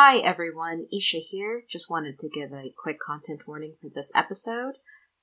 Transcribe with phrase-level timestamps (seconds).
[0.00, 1.64] Hi everyone, Isha here.
[1.68, 4.74] Just wanted to give a quick content warning for this episode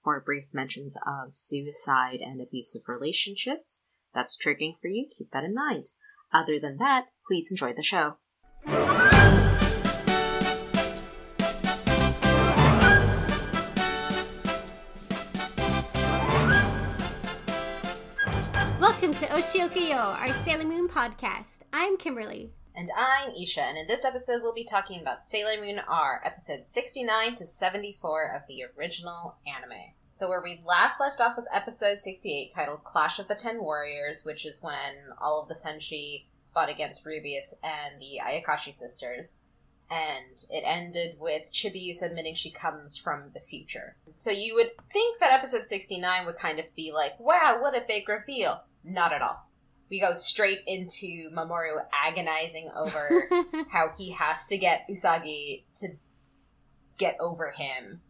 [0.04, 3.86] for brief mentions of suicide and abusive relationships.
[4.14, 5.92] That's triggering for you, keep that in mind.
[6.34, 8.18] Other than that, please enjoy the show.
[18.82, 21.60] Welcome to Oshiokuyo, our Sailor Moon podcast.
[21.72, 22.52] I'm Kimberly.
[22.78, 26.66] And I'm Isha, and in this episode we'll be talking about Sailor Moon R, episode
[26.66, 29.94] 69 to 74 of the original anime.
[30.10, 34.26] So where we last left off was episode 68 titled Clash of the Ten Warriors,
[34.26, 39.38] which is when all of the Senshi fought against Rubeus and the Ayakashi sisters.
[39.90, 43.96] And it ended with Chibiusa admitting she comes from the future.
[44.16, 47.86] So you would think that episode 69 would kind of be like, wow, what a
[47.88, 48.64] big reveal.
[48.84, 49.48] Not at all
[49.90, 53.30] we go straight into Mamoru agonizing over
[53.70, 55.90] how he has to get Usagi to
[56.98, 58.02] get over him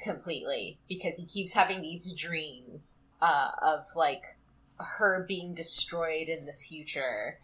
[0.00, 4.22] completely because he keeps having these dreams uh, of like
[4.78, 7.38] her being destroyed in the future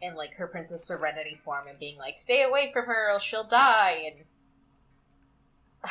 [0.00, 3.44] in like her Princess Serenity form and being like, "Stay away from her, or she'll
[3.44, 4.12] die."
[5.82, 5.90] And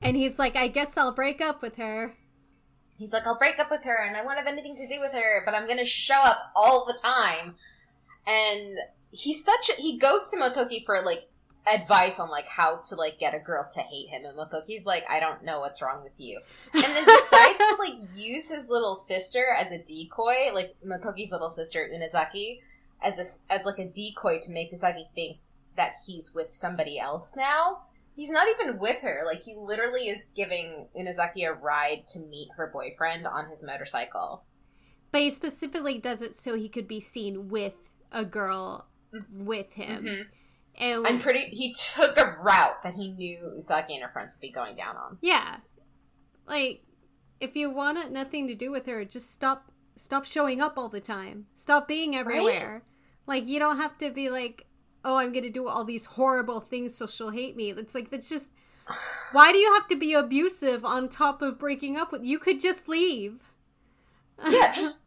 [0.00, 2.14] and he's like, "I guess I'll break up with her."
[2.98, 5.12] He's like, I'll break up with her and I won't have anything to do with
[5.12, 7.56] her, but I'm gonna show up all the time.
[8.26, 8.78] And
[9.10, 11.28] he's such a, he goes to Motoki for like
[11.72, 15.04] advice on like how to like get a girl to hate him and Motoki's like,
[15.08, 16.40] I don't know what's wrong with you.
[16.72, 21.50] And then decides to like use his little sister as a decoy, like Motoki's little
[21.50, 22.60] sister, Unazuki,
[23.02, 25.38] as a as like a decoy to make Usagi think
[25.76, 27.82] that he's with somebody else now
[28.16, 29.22] He's not even with her.
[29.26, 34.44] Like he literally is giving Unazuki a ride to meet her boyfriend on his motorcycle.
[35.10, 37.74] But he specifically does it so he could be seen with
[38.12, 38.86] a girl
[39.32, 40.04] with him.
[40.04, 40.22] Mm-hmm.
[40.76, 41.46] And I'm pretty.
[41.50, 44.96] He took a route that he knew Usagi and her friends would be going down
[44.96, 45.18] on.
[45.20, 45.58] Yeah,
[46.48, 46.82] like
[47.40, 49.70] if you want nothing to do with her, just stop.
[49.96, 51.46] Stop showing up all the time.
[51.54, 52.82] Stop being everywhere.
[53.26, 53.36] Right?
[53.36, 54.66] Like you don't have to be like
[55.04, 57.70] oh, I'm going to do all these horrible things so she'll hate me.
[57.70, 58.50] It's like, that's just.
[59.32, 62.24] Why do you have to be abusive on top of breaking up with.
[62.24, 63.40] You could just leave.
[64.46, 65.06] Yeah, just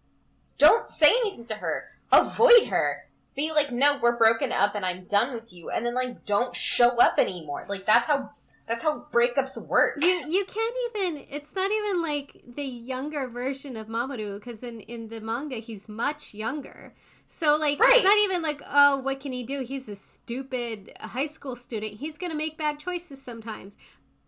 [0.58, 1.86] don't say anything to her.
[2.12, 3.08] Avoid her.
[3.36, 5.70] Be like, no, we're broken up and I'm done with you.
[5.70, 7.68] And then, like, don't show up anymore.
[7.70, 8.32] Like, that's how
[8.68, 10.00] that's how breakups work.
[10.02, 11.24] You you can't even.
[11.30, 15.88] It's not even like the younger version of Mamoru because in in the manga he's
[15.88, 16.96] much younger.
[17.28, 17.92] So like right.
[17.94, 19.62] it's not even like oh what can he do?
[19.62, 21.96] He's a stupid high school student.
[21.96, 23.76] He's gonna make bad choices sometimes.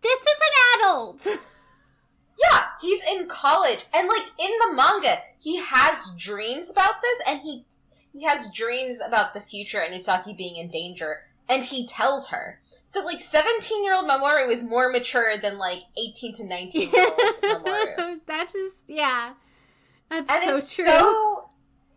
[0.02, 1.26] This is an adult.
[1.26, 7.40] yeah, he's in college and like in the manga he has dreams about this and
[7.40, 7.64] he
[8.12, 12.60] he has dreams about the future and Usagi being in danger and he tells her.
[12.84, 17.04] So like 17 year old Mamoru is more mature than like 18 to 19 year
[17.04, 18.20] old Mamoru.
[18.26, 19.32] That is yeah.
[20.10, 20.84] That's and so it's true.
[20.84, 21.49] So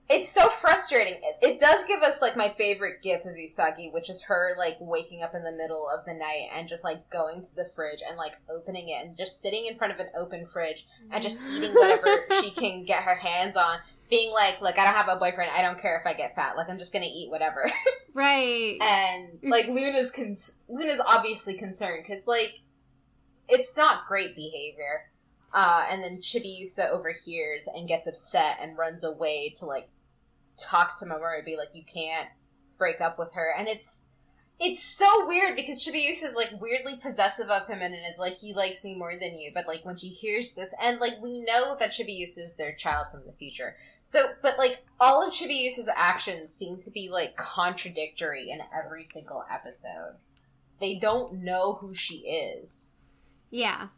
[0.09, 1.13] it's so frustrating.
[1.23, 4.77] It, it, does give us like my favorite gif of Usagi, which is her like
[4.79, 8.01] waking up in the middle of the night and just like going to the fridge
[8.07, 11.41] and like opening it and just sitting in front of an open fridge and just
[11.55, 13.77] eating whatever she can get her hands on.
[14.09, 15.51] Being like, look, I don't have a boyfriend.
[15.55, 16.55] I don't care if I get fat.
[16.55, 17.65] Like, I'm just gonna eat whatever.
[18.13, 18.77] right.
[18.81, 20.35] And like Luna's con-
[20.67, 22.59] Luna's obviously concerned because like
[23.47, 25.09] it's not great behavior.
[25.53, 29.89] Uh, and then Chibiusa overhears and gets upset and runs away to like
[30.57, 32.29] talk to Mamoru, and be like, you can't
[32.77, 34.09] break up with her, and it's
[34.59, 38.53] it's so weird because Chibiusa is like weirdly possessive of him and is like he
[38.53, 41.75] likes me more than you, but like when she hears this, and like we know
[41.79, 46.53] that Chibiusa is their child from the future, so but like all of Chibiusa's actions
[46.53, 50.15] seem to be like contradictory in every single episode.
[50.79, 52.93] They don't know who she is.
[53.49, 53.89] Yeah,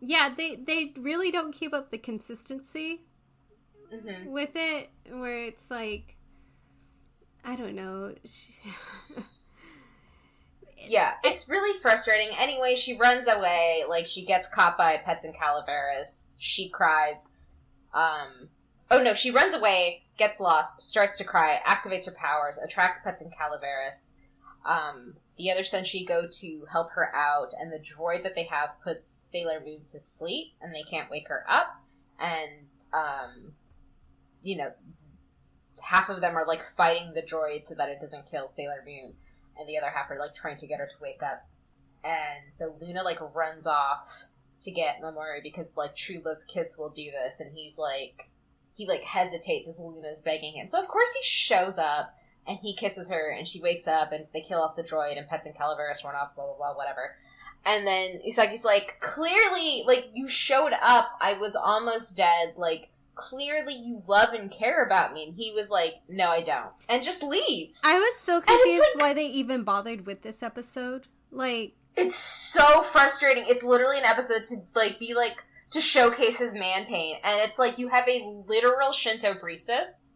[0.00, 3.02] yeah, they they really don't keep up the consistency
[3.92, 4.30] mm-hmm.
[4.30, 6.16] with it, where it's like,
[7.44, 8.14] I don't know.
[10.86, 12.34] yeah, it's really frustrating.
[12.38, 13.84] Anyway, she runs away.
[13.88, 16.36] Like she gets caught by Pets and Calaveras.
[16.38, 17.28] She cries.
[17.92, 18.48] Um,
[18.90, 23.20] oh no, she runs away, gets lost, starts to cry, activates her powers, attracts Pets
[23.20, 24.14] and Calaveras.
[24.64, 28.78] Um, the other Senshi go to help her out, and the droid that they have
[28.84, 31.80] puts Sailor Moon to sleep, and they can't wake her up.
[32.18, 33.54] And, um,
[34.42, 34.72] you know,
[35.82, 39.14] half of them are like fighting the droid so that it doesn't kill Sailor Moon,
[39.58, 41.48] and the other half are like trying to get her to wake up.
[42.04, 44.26] And so Luna like runs off
[44.60, 48.28] to get Mamoru because like True Love's kiss will do this, and he's like,
[48.74, 50.66] he like hesitates as Luna's begging him.
[50.66, 52.14] So of course he shows up
[52.50, 55.28] and he kisses her, and she wakes up, and they kill off the droid, and
[55.28, 57.16] Pets and Calaveras run off, blah blah blah, whatever.
[57.64, 63.74] And then Usagi's like, clearly, like you showed up, I was almost dead, like clearly
[63.74, 65.26] you love and care about me.
[65.26, 67.82] And he was like, no, I don't, and just leaves.
[67.84, 71.06] I was so confused like, why they even bothered with this episode.
[71.30, 73.44] Like, it's so frustrating.
[73.46, 77.60] It's literally an episode to like be like to showcase his man pain, and it's
[77.60, 80.08] like you have a literal Shinto priestess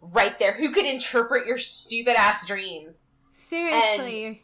[0.00, 3.04] right there who could interpret your stupid ass dreams.
[3.30, 4.26] Seriously.
[4.26, 4.38] And,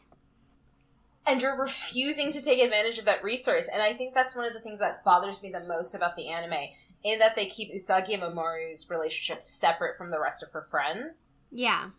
[1.26, 3.68] and you're refusing to take advantage of that resource.
[3.72, 6.28] And I think that's one of the things that bothers me the most about the
[6.28, 6.68] anime,
[7.04, 11.36] in that they keep Usagi and Mamoru's relationship separate from the rest of her friends.
[11.50, 11.90] Yeah.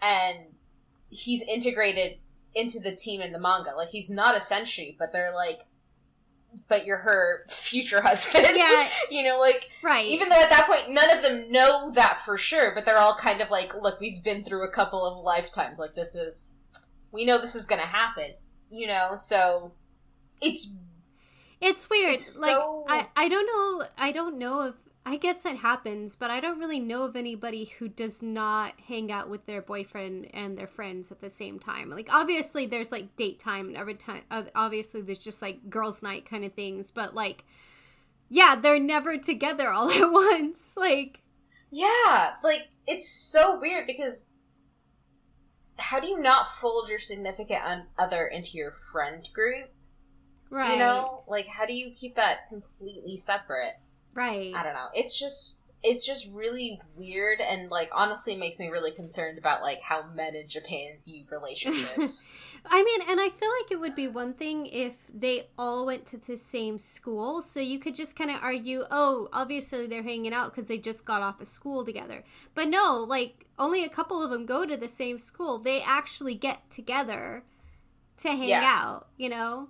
[0.00, 0.54] And
[1.08, 2.18] he's integrated
[2.54, 3.72] into the team in the manga.
[3.76, 5.66] Like he's not a Senshi, but they're like
[6.68, 8.46] but you're her future husband.
[8.54, 8.88] Yeah.
[9.10, 10.06] you know, like right.
[10.06, 13.14] Even though at that point none of them know that for sure, but they're all
[13.14, 15.78] kind of like, look, we've been through a couple of lifetimes.
[15.78, 16.58] Like this is
[17.12, 18.34] we know this is gonna happen.
[18.70, 19.72] You know, so
[20.40, 20.72] it's
[21.60, 22.14] it's weird.
[22.14, 22.84] It's like so...
[22.88, 24.74] I, I don't know I don't know if
[25.08, 29.12] I guess that happens, but I don't really know of anybody who does not hang
[29.12, 31.90] out with their boyfriend and their friends at the same time.
[31.90, 34.22] Like obviously there's like date time and every time
[34.56, 37.44] obviously there's just like girls night kind of things, but like
[38.28, 40.76] yeah, they're never together all at once.
[40.76, 41.20] Like
[41.70, 44.30] yeah, like it's so weird because
[45.78, 49.70] how do you not fold your significant other into your friend group?
[50.50, 50.72] Right.
[50.72, 53.74] You know, like how do you keep that completely separate?
[54.16, 54.54] Right.
[54.54, 54.88] I don't know.
[54.94, 59.82] It's just it's just really weird and like honestly makes me really concerned about like
[59.82, 62.28] how men in Japan view relationships.
[62.66, 66.06] I mean, and I feel like it would be one thing if they all went
[66.06, 70.32] to the same school, so you could just kind of argue, "Oh, obviously they're hanging
[70.32, 72.24] out because they just got off of school together."
[72.54, 75.58] But no, like only a couple of them go to the same school.
[75.58, 77.44] They actually get together
[78.16, 78.62] to hang yeah.
[78.64, 79.68] out, you know?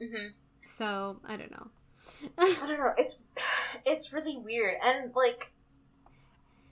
[0.00, 0.30] Mhm.
[0.64, 1.70] So, I don't know.
[2.38, 2.94] I don't know.
[2.96, 3.22] It's
[3.84, 5.52] it's really weird, and like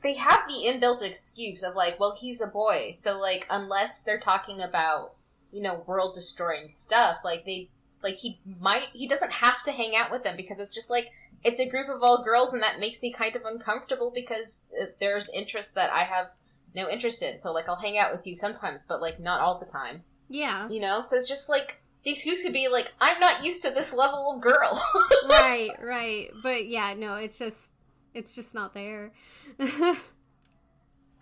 [0.03, 4.21] they have the inbuilt excuse of like, well, he's a boy, so like unless they're
[4.21, 5.13] talking about
[5.53, 7.69] you know world destroying stuff, like they
[8.03, 11.09] like he might he doesn't have to hang out with them because it's just like
[11.43, 14.87] it's a group of all girls, and that makes me kind of uncomfortable because uh,
[15.01, 16.33] there's interests that I have
[16.75, 17.39] no interest in.
[17.39, 20.03] So like I'll hang out with you sometimes, but like not all the time.
[20.29, 21.03] Yeah, you know.
[21.03, 24.35] So it's just like the excuse could be like, I'm not used to this level
[24.35, 24.83] of girl.
[25.29, 26.31] right, right.
[26.43, 27.73] But yeah, no, it's just
[28.15, 29.13] it's just not there.
[29.59, 30.01] but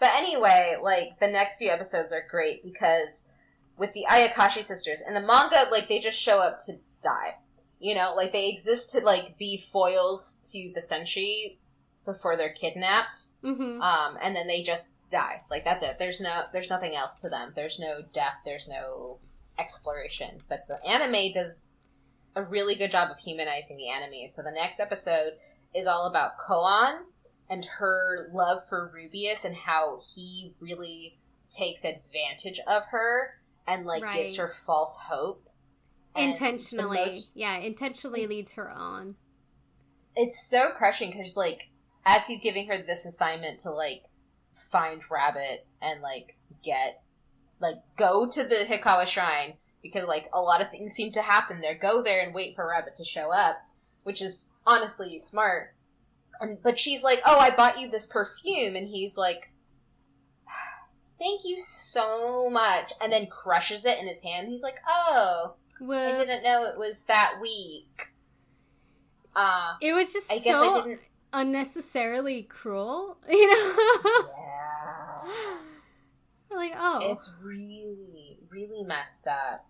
[0.03, 3.31] anyway, like the next few episodes are great because
[3.77, 7.37] with the Ayakashi sisters in the manga, like they just show up to die.
[7.81, 11.59] You know, like they exist to like be foils to the Senshi
[12.05, 13.27] before they're kidnapped.
[13.45, 13.81] Mm-hmm.
[13.83, 15.43] Um, and then they just die.
[15.51, 15.97] Like that's it.
[15.99, 17.53] There's no there's nothing else to them.
[17.55, 19.19] There's no death, there's no
[19.59, 20.39] exploration.
[20.49, 21.77] But the anime does
[22.35, 24.29] a really good job of humanizing the enemy.
[24.29, 25.33] So the next episode
[25.75, 27.01] is all about Koan
[27.51, 31.19] and her love for Rubeus and how he really
[31.51, 34.15] takes advantage of her and like right.
[34.15, 35.49] gives her false hope.
[36.17, 39.15] Intentionally, most, yeah, intentionally leads her on.
[40.17, 41.69] It's so crushing because like
[42.05, 44.05] as he's giving her this assignment to like
[44.53, 47.03] find Rabbit and like get
[47.61, 51.61] like go to the Hikawa shrine because like a lot of things seem to happen
[51.61, 51.75] there.
[51.75, 53.57] Go there and wait for Rabbit to show up,
[54.03, 55.75] which is honestly smart.
[56.41, 59.51] And, but she's like, "Oh, I bought you this perfume," and he's like,
[61.19, 64.49] "Thank you so much," and then crushes it in his hand.
[64.49, 66.21] He's like, "Oh, Whoops.
[66.21, 68.09] I didn't know it was that weak."
[69.35, 71.01] Uh, it was just I guess so I didn't
[71.33, 74.29] unnecessarily cruel, you know.
[74.37, 75.23] yeah.
[76.57, 77.01] like, oh.
[77.03, 79.67] It's really, really messed up.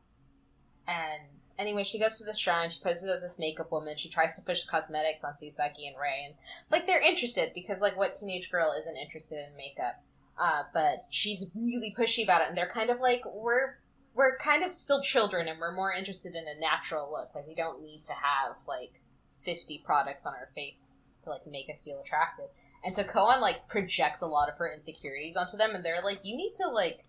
[0.87, 2.71] And anyway, she goes to the shrine.
[2.71, 3.97] She poses as this makeup woman.
[3.97, 6.35] She tries to push cosmetics onto Usagi and Ray, and
[6.71, 10.03] like they're interested because like what teenage girl isn't interested in makeup?
[10.41, 13.79] Uh, but she's really pushy about it, and they're kind of like we're
[14.15, 17.35] we're kind of still children, and we're more interested in a natural look.
[17.35, 21.69] Like we don't need to have like fifty products on our face to like make
[21.69, 22.47] us feel attractive.
[22.85, 26.21] And so Koan like projects a lot of her insecurities onto them, and they're like,
[26.25, 27.05] "You need to like."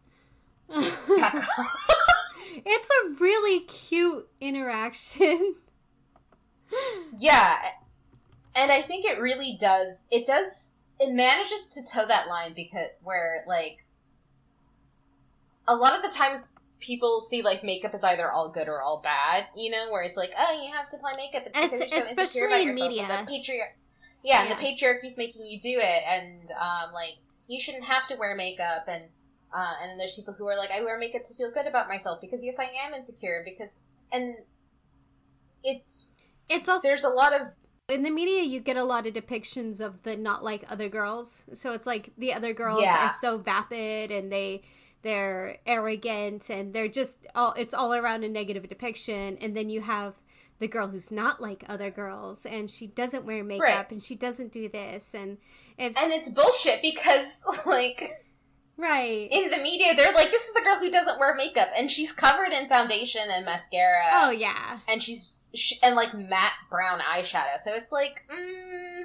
[2.65, 5.55] it's a really cute interaction.
[7.17, 7.57] yeah,
[8.55, 10.07] and I think it really does.
[10.11, 10.79] It does.
[10.99, 13.85] It manages to toe that line because where like
[15.67, 18.99] a lot of the times people see like makeup as either all good or all
[19.01, 19.45] bad.
[19.55, 21.43] You know, where it's like, oh, you have to apply makeup.
[21.45, 23.07] It's you're so especially in media.
[23.07, 23.75] The patriarch
[24.23, 27.15] yeah, yeah, and the patriarchy's making you do it, and um, like
[27.47, 29.03] you shouldn't have to wear makeup and
[29.53, 31.88] uh, and then there's people who are like I wear makeup to feel good about
[31.88, 34.35] myself because yes I am insecure because and
[35.63, 36.15] it's
[36.49, 37.47] It's also there's a lot of
[37.89, 41.43] in the media you get a lot of depictions of the not like other girls.
[41.53, 43.05] So it's like the other girls Yeah.
[43.05, 44.61] are so vapid and they
[45.01, 49.81] they're arrogant and they're just all it's all around a negative depiction and then you
[49.81, 50.15] have
[50.59, 53.91] the girl who's not like other girls and she doesn't wear makeup Right.
[53.91, 55.37] and she doesn't do this and
[55.77, 58.09] it's and it's bullshit because like
[58.77, 59.27] right.
[59.31, 62.11] in the media they're like this is the girl who doesn't wear makeup and she's
[62.11, 64.79] covered in foundation and mascara oh yeah.
[64.87, 69.03] and she's sh- and like matte brown eyeshadow so it's like mm,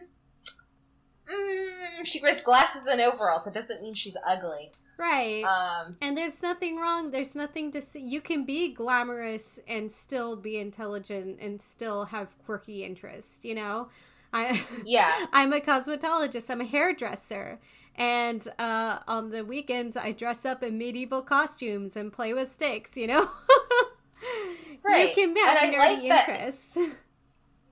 [1.31, 5.43] mm, she wears glasses and overalls it doesn't mean she's ugly Right.
[5.45, 7.11] um And there's nothing wrong.
[7.11, 8.01] There's nothing to see.
[8.01, 13.45] You can be glamorous and still be intelligent and still have quirky interests.
[13.45, 13.89] You know,
[14.33, 16.49] I yeah I'm a cosmetologist.
[16.51, 17.59] I'm a hairdresser,
[17.97, 22.97] and uh, on the weekends I dress up in medieval costumes and play with sticks.
[22.97, 23.31] You know,
[24.85, 25.17] Right.
[25.17, 26.79] You can have nerdy like that- interests.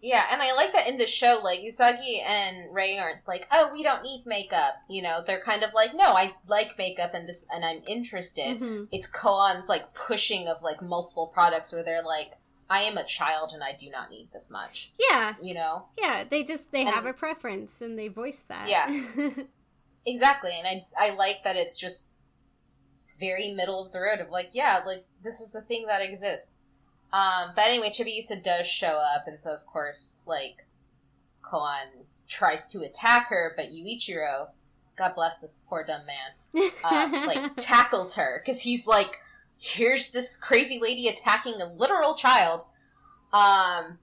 [0.03, 3.71] yeah and i like that in the show like usagi and ray aren't like oh
[3.73, 7.29] we don't need makeup you know they're kind of like no i like makeup and
[7.29, 8.89] this and i'm interested Mhm.
[8.93, 12.33] it's koan's like pushing of like multiple products where they're like
[12.69, 16.25] i am a child and i do not need this much Yeah, you know yeah.
[16.29, 18.69] They just they And- have a preference and they voice that.
[18.69, 18.89] Yeah.
[20.05, 22.11] Exactly, and I I like that it's just
[23.21, 26.59] very middle of the road of like, yeah, like this is a thing that exists.
[27.13, 30.67] Um, but anyway, Chibiusa does show up, and so of course, like,
[31.43, 34.49] Koan tries to attack her, but Yuichiro,
[34.97, 39.21] God bless this poor dumb man, uh, like tackles her because he's like,
[39.59, 42.63] here's this crazy lady attacking a literal child,
[43.33, 43.99] um,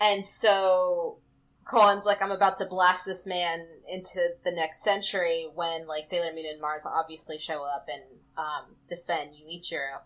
[0.00, 1.18] and so
[1.64, 6.32] Koan's like, I'm about to blast this man into the next century when like Sailor
[6.34, 8.02] Moon and Mars obviously show up and
[8.36, 10.00] um, defend Yuichiro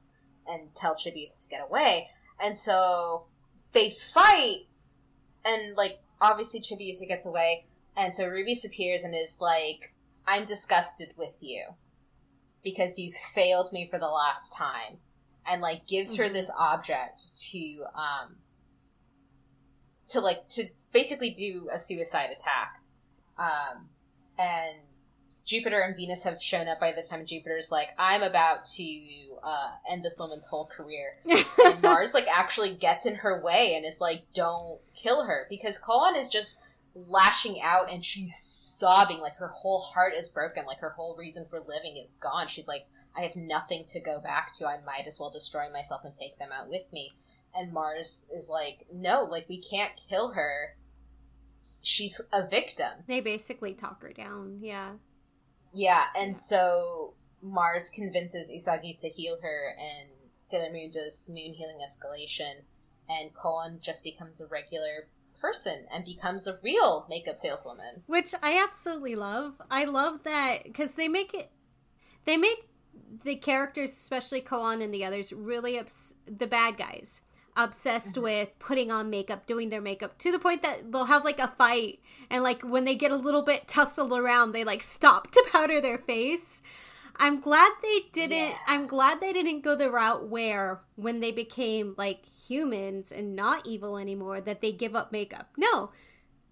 [0.47, 3.26] and tell Chibiusa to get away, and so
[3.73, 4.66] they fight,
[5.45, 7.66] and like obviously Chibiusa gets away,
[7.97, 9.93] and so Ruby appears and is like,
[10.26, 11.64] I'm disgusted with you
[12.62, 14.99] because you failed me for the last time
[15.47, 16.33] and like gives her Mhm.
[16.33, 18.37] this object to um
[20.09, 22.83] to like to basically do a suicide attack
[23.38, 23.88] um
[24.38, 24.78] and
[25.46, 28.84] jupiter and venus have shown up by this time and jupiter's like i'm about to
[29.42, 31.18] uh end this woman's whole career.
[31.64, 35.80] And mars like actually gets in her way and is like don't kill her because
[35.80, 36.60] koan is just
[36.94, 41.46] lashing out and she's sobbing like her whole heart is broken like her whole reason
[41.48, 42.48] for living is gone.
[42.48, 42.86] She's like
[43.16, 44.66] i have nothing to go back to.
[44.66, 47.12] I might as well destroy myself and take them out with me.
[47.54, 50.76] And mars is like no like we can't kill her.
[51.82, 53.04] She's a victim.
[53.06, 54.58] They basically talk her down.
[54.60, 54.92] Yeah.
[55.76, 60.09] Yeah and so mars convinces usagi to heal her and
[60.42, 62.62] sailor moon does moon healing escalation
[63.09, 65.09] and koan just becomes a regular
[65.40, 69.61] person and becomes a real makeup saleswoman which I absolutely love.
[69.71, 71.50] I love that because they make it,
[72.25, 72.68] they make
[73.25, 77.23] the characters, especially Koan and the others, really obs- the bad guys
[77.56, 78.22] obsessed Mhm.
[78.22, 81.48] with putting on makeup, doing their makeup to the point that they'll have like a
[81.48, 85.44] fight and like when they get a little bit tussled around, they like stop to
[85.50, 86.62] powder their face.
[87.18, 88.50] I'm glad they didn't.
[88.50, 88.58] Yeah.
[88.66, 93.66] I'm glad they didn't go the route where when they became like humans and not
[93.66, 95.48] evil anymore, that they give up makeup.
[95.56, 95.92] No,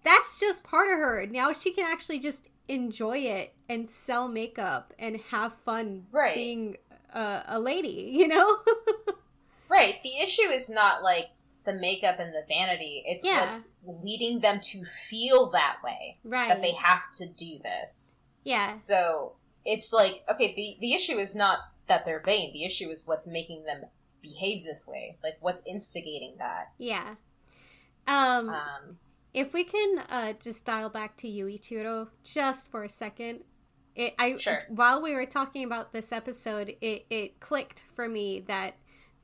[0.03, 1.27] that's just part of her.
[1.29, 6.33] Now she can actually just enjoy it and sell makeup and have fun Right.
[6.33, 6.77] being
[7.13, 8.57] a, a lady, you know?
[9.69, 11.27] right the issue is not like
[11.65, 13.47] the makeup and the vanity it's Yeah.
[13.47, 13.71] what's
[14.03, 16.49] leading them to feel that way right.
[16.49, 18.75] that they have to do this yeah.
[18.75, 22.53] So it's like, okay, the, the issue is not that they're vain.
[22.53, 23.85] The issue is what's making them
[24.21, 25.17] behave this way.
[25.23, 26.71] Like, what's instigating that.
[26.77, 27.15] Yeah.
[28.07, 28.99] Um, Um,
[29.33, 33.39] if we can uh, just dial back to Yuichiro just for a second.
[33.95, 34.61] It, I Sure.
[34.69, 38.75] while we were talking about this episode, it, it clicked for me that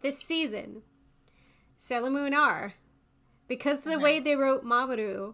[0.01, 0.81] this season,
[1.75, 2.73] Sailor Moon R,
[3.47, 5.33] because the way they wrote Mamoru,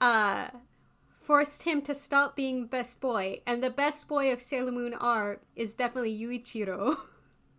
[0.00, 0.48] uh,
[1.20, 5.40] forced him to stop being best boy, and the best boy of Sailor Moon R
[5.56, 6.96] is definitely Yuichiro.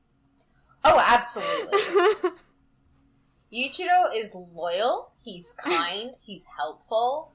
[0.84, 2.32] oh, absolutely.
[3.54, 5.12] Yuichiro is loyal.
[5.24, 6.16] He's kind.
[6.24, 7.34] he's helpful.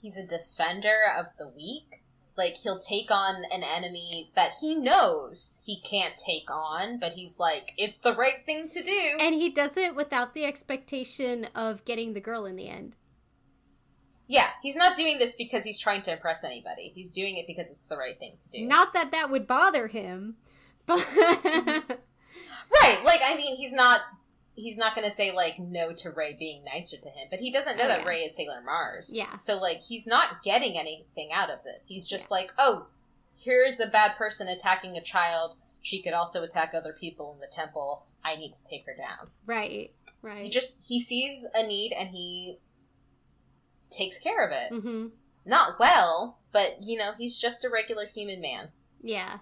[0.00, 2.02] He's a defender of the weak.
[2.36, 7.38] Like, he'll take on an enemy that he knows he can't take on, but he's
[7.38, 9.16] like, it's the right thing to do.
[9.20, 12.96] and he does it without the expectation of getting the girl in the end.
[14.28, 16.90] Yeah, he's not doing this because he's trying to impress anybody.
[16.94, 18.66] He's doing it because it's the right thing to do.
[18.66, 20.34] Not that that would bother him,
[20.84, 21.88] but right.
[23.04, 24.00] Like I mean, he's not
[24.56, 27.52] he's not going to say like no to Ray being nicer to him, but he
[27.52, 28.08] doesn't know Oh, that yeah.
[28.08, 29.10] Ray is Sailor Mars.
[29.14, 29.36] Yeah.
[29.38, 31.86] So like he's not getting anything out of this.
[31.86, 32.88] He's just like, "Oh,
[33.38, 35.56] here's a bad person attacking a child.
[35.82, 38.06] She could also attack other people in the temple.
[38.24, 40.42] I need to take her down." right, Right.
[40.42, 42.56] He just he sees a need and he
[43.90, 44.72] takes care of it.
[44.72, 45.06] mm-hmm.
[45.44, 48.70] Not well, but you know, he's just a regular human man.
[49.00, 49.38] Yeah.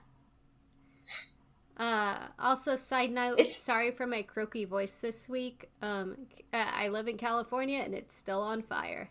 [1.76, 5.70] Uh, also, side note, It's- sorry for my croaky voice this week.
[5.82, 9.10] Um, uh, I live in California and it's still on fire.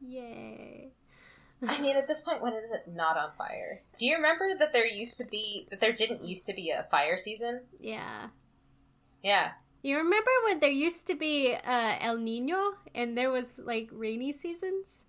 [0.00, 0.92] Yay.
[1.66, 3.82] I mean, at this point, when is it not on fire?
[3.96, 6.82] Do you remember that there used to be that there didn't used to be a
[6.90, 7.62] fire season?
[7.78, 8.28] Yeah.
[9.22, 9.52] Yeah.
[9.80, 14.32] You remember when there used to be uh, El Nino and there was like rainy
[14.32, 15.06] seasons?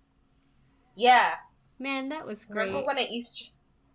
[0.96, 1.34] Yeah.
[1.78, 2.66] Man, that was great.
[2.68, 3.50] Remember when it used to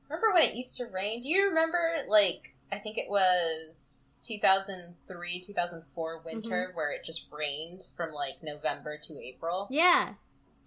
[0.10, 1.22] Remember when it used to rain?
[1.22, 6.76] Do you remember like I think it was 2003, 2004 winter mm-hmm.
[6.76, 9.68] where it just rained from like November to April?
[9.70, 10.14] yeah.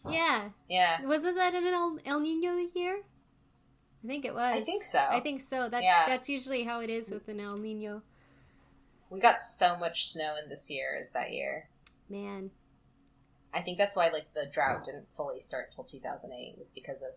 [0.09, 0.49] Yeah.
[0.69, 1.05] Yeah.
[1.05, 3.03] Wasn't that an El, El Nino year?
[4.03, 4.61] I think it was.
[4.61, 4.99] I think so.
[4.99, 5.69] I think so.
[5.69, 6.07] That Yeah.
[6.09, 8.03] that's usually how it is with an El Nino.
[9.11, 11.69] We got so much snow in this year as that year.
[12.09, 12.51] Man.
[13.55, 17.13] I think that's why like the drought didn't fully start till 2008 was because of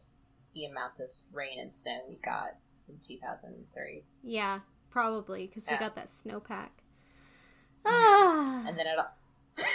[0.53, 2.55] the amount of rain and snow we got
[2.87, 4.03] in 2003.
[4.23, 4.59] Yeah,
[4.99, 6.69] probably because we got that snowpack.
[7.85, 8.63] Ah.
[8.65, 9.11] And then it all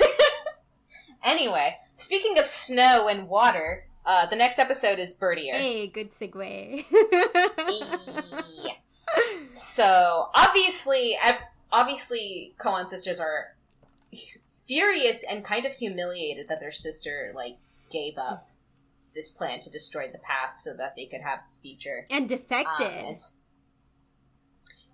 [1.23, 5.53] Anyway, speaking of snow and water, uh, the next episode is Berthier.
[5.55, 6.85] Hey, good segue.
[8.65, 8.73] Yeah.
[9.53, 11.17] So obviously,
[11.71, 13.57] obviously, Koan sisters are
[14.67, 17.59] furious and kind of humiliated that their sister like
[17.91, 18.49] gave up
[19.15, 22.07] this plan to destroy the past so that they could have the future.
[22.11, 22.87] and Um, defected.
[22.87, 23.41] and s-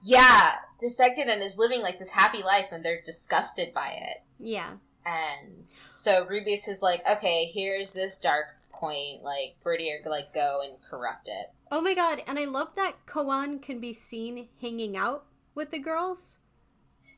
[0.06, 4.22] yeah, defected and is living like this happy life, and they're disgusted by it.
[4.38, 4.74] yeah.
[5.04, 9.22] And so Rubeus is like, okay, here's this dark point.
[9.22, 11.52] Like, Berthier, like, go and corrupt it.
[11.70, 15.78] Oh my god, and I love that Koan can be seen hanging out with the
[15.78, 16.38] girls.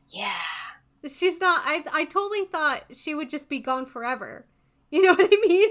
[0.09, 0.33] Yeah.
[1.07, 1.63] She's not.
[1.65, 4.47] I I totally thought she would just be gone forever.
[4.91, 5.69] You know what I mean?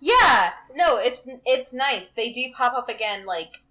[0.00, 2.10] Yeah, no, it's it's nice.
[2.10, 3.62] They do pop up again, like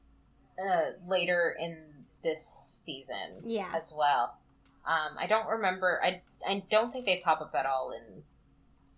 [0.59, 1.83] uh, later in
[2.23, 3.71] this season yeah.
[3.73, 4.37] as well.
[4.85, 6.01] Um, I don't remember.
[6.03, 8.23] I I don't think they pop up at all in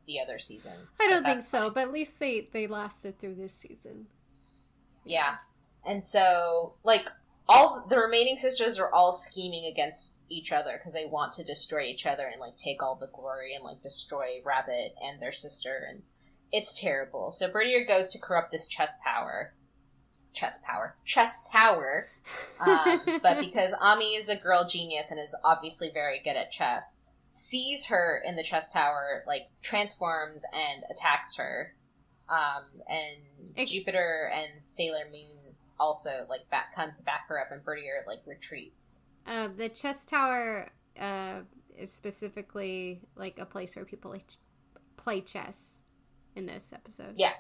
[0.08, 0.96] the other seasons.
[1.00, 1.74] I don't think so, fine.
[1.74, 4.08] but at least they they lasted through this season.
[5.04, 5.36] Yeah,
[5.86, 7.10] and so like
[7.48, 11.84] all the remaining sisters are all scheming against each other because they want to destroy
[11.84, 15.88] each other and like take all the glory and like destroy Rabbit and their sister
[15.88, 16.02] and
[16.52, 17.32] it's terrible.
[17.32, 19.54] So Berthier goes to corrupt this chess power.
[20.36, 20.96] Chess power.
[21.06, 22.10] Chess tower.
[22.60, 27.00] Um, but because Ami is a girl genius and is obviously very good at chess,
[27.30, 31.74] sees her in the chess tower, like transforms and attacks her.
[32.30, 37.52] Um, and Ex- Jupiter and Sailor Moon also like back come to back her up,
[37.52, 39.04] and Berthier like retreats.
[39.28, 40.70] Uh, the chess tower
[41.00, 41.40] uh,
[41.78, 44.26] is specifically like a place where people like,
[44.98, 45.82] play chess
[46.36, 47.16] in this episode.
[47.18, 47.34] Yeah.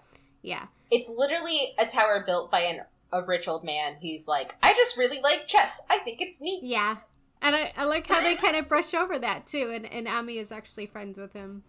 [0.45, 0.67] Yeah.
[0.91, 2.81] It's literally a tower built by an
[3.11, 5.81] a rich old man who's like, I just really like chess.
[5.89, 6.63] I think it's neat.
[6.63, 6.97] Yeah.
[7.41, 9.71] And I, I like how they kind of brush over that too.
[9.73, 11.63] And, and Ami is actually friends with him.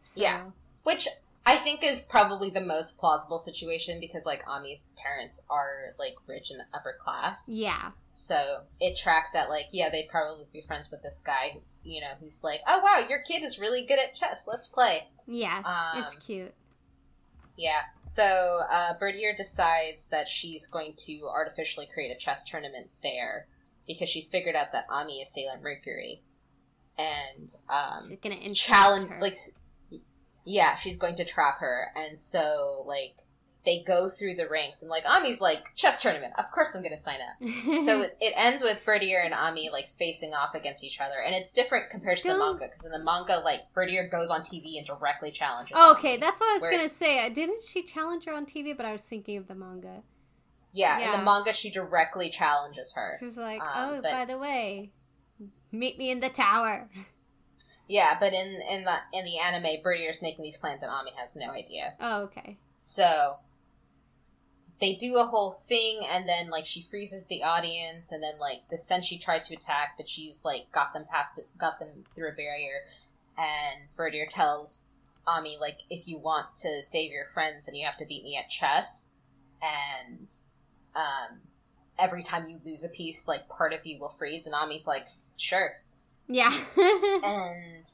[0.00, 0.42] So, Yeah.
[0.82, 1.08] Which
[1.44, 6.50] I think is probably the most plausible situation because like Ami's parents are like rich
[6.50, 7.48] and upper class.
[7.52, 7.92] Yeah.
[8.12, 12.14] So it tracks that like, yeah, they'd probably be friends with this guy, you know,
[12.20, 15.08] who's like, Oh wow, your kid is really good at chess, let's play.
[15.28, 15.62] Yeah.
[15.64, 16.52] Um it's cute.
[17.56, 17.80] Yeah.
[18.06, 23.46] So uh Berthier decides that she's going to artificially create a chess tournament there
[23.86, 26.22] because she's figured out that Ami is Sailor Mercury.
[26.98, 29.20] And um She's gonna challenge her.
[29.20, 29.36] like
[30.44, 33.16] yeah she's going to trap her and so like
[33.66, 36.96] they go through the ranks and like ami's like chess tournament of course i'm gonna
[36.96, 37.48] sign up
[37.84, 41.34] so it, it ends with berthier and ami like facing off against each other and
[41.34, 44.40] it's different compared to the Don't- manga because in the manga like berthier goes on
[44.40, 46.16] tv and directly challenges okay, Ami.
[46.18, 47.28] that's what I was gonna say.
[47.30, 48.76] Didn't she challenge her on TV?
[48.76, 50.02] But I was thinking of the manga.
[50.72, 54.38] yeah, in the manga she directly challenges her She's like, Um, "Oh, but- by the
[54.38, 54.92] way,
[55.72, 56.88] meet me in the tower."
[57.88, 61.36] yeah but in in the in the anime berthier's making these plans and ami has
[61.36, 62.58] no idea Oh, okay.
[62.74, 63.36] So
[64.80, 68.62] they do a whole thing and then like she freezes the audience and then like
[68.70, 72.32] the Senshi tried to attack but she's like got them past got them through a
[72.32, 72.80] barrier
[73.38, 74.84] and Berthier tells
[75.26, 78.36] Ami, like, if you want to save your friends, then you have to beat me
[78.36, 79.10] at chess.
[79.60, 80.32] And
[80.94, 81.40] um,
[81.98, 84.46] every time you lose a piece, like, part of you will freeze.
[84.46, 85.78] And Ami's like, sure.
[86.28, 86.56] Yeah.
[86.76, 87.88] and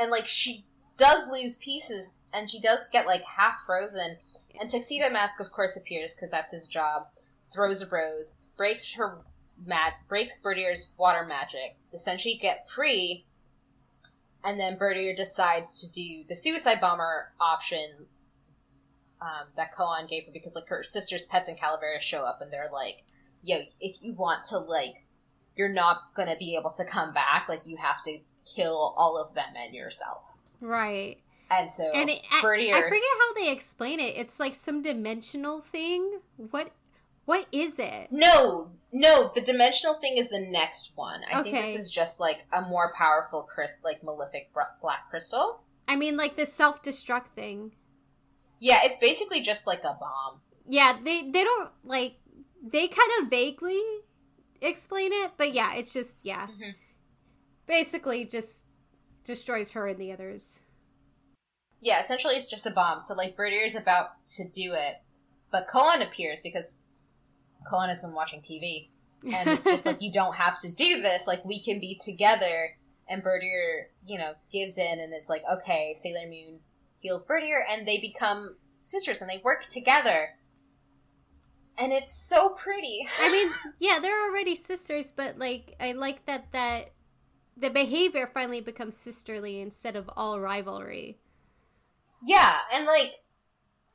[0.00, 0.64] and like she
[0.96, 4.18] does lose pieces and she does get like half frozen
[4.60, 7.08] and tuxedo mask of course appears because that's his job
[7.52, 9.18] throws a rose breaks her
[9.66, 13.24] mat breaks Berthier's water magic the Senshi get free
[14.44, 18.06] and then Berthier decides to do the suicide bomber option
[19.20, 22.52] um, that Koan gave her because like her sister's pets and Calaveras show up and
[22.52, 23.02] they're like,
[23.42, 25.02] "Yo, if you want to like
[25.58, 27.46] you're not to be able to come back.
[27.48, 30.22] Like you have to kill all of them and yourself.
[30.60, 31.18] Right.
[31.50, 34.14] And so and it, I, I forget how they explain it.
[34.16, 36.20] It's like some dimensional thing.
[36.36, 36.72] What
[37.24, 38.08] what is it?
[38.10, 39.30] No, no.
[39.34, 41.20] The dimensional thing is the next one.
[41.30, 41.50] I okay.
[41.50, 45.60] think this is just like a more powerful, crystal, like malefic black crystal.
[45.86, 47.72] I mean, like the self destruct thing.
[48.60, 50.40] Yeah, it's basically just like a bomb.
[50.68, 52.14] Yeah, they they don't like
[52.62, 53.80] they kind of vaguely
[54.60, 56.46] explain it, but yeah, it's just yeah.
[56.46, 56.70] Mm-hmm.
[57.66, 58.64] Basically just
[59.24, 60.60] destroys her and the others.
[61.80, 63.00] Yeah, essentially it's just a bomb.
[63.00, 65.02] So like is about to do it,
[65.50, 66.78] but Koan appears because
[67.70, 68.88] Koan has been watching TV.
[69.24, 72.76] And it's just like you don't have to do this, like we can be together
[73.08, 76.60] and Berthier, you know, gives in and it's like, okay, Sailor Moon
[76.98, 80.30] heals Berthier and they become sisters and they work together
[81.78, 83.06] and it's so pretty.
[83.20, 86.90] I mean, yeah, they're already sisters, but like I like that that
[87.56, 91.18] the behavior finally becomes sisterly instead of all rivalry.
[92.22, 93.20] Yeah, and like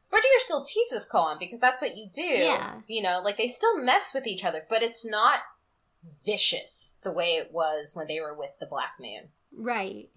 [0.09, 2.21] Berthier still teases Koan because that's what you do.
[2.21, 2.81] Yeah.
[2.87, 5.39] You know, like they still mess with each other, but it's not
[6.25, 9.29] vicious the way it was when they were with the Black Moon.
[9.55, 10.09] Right.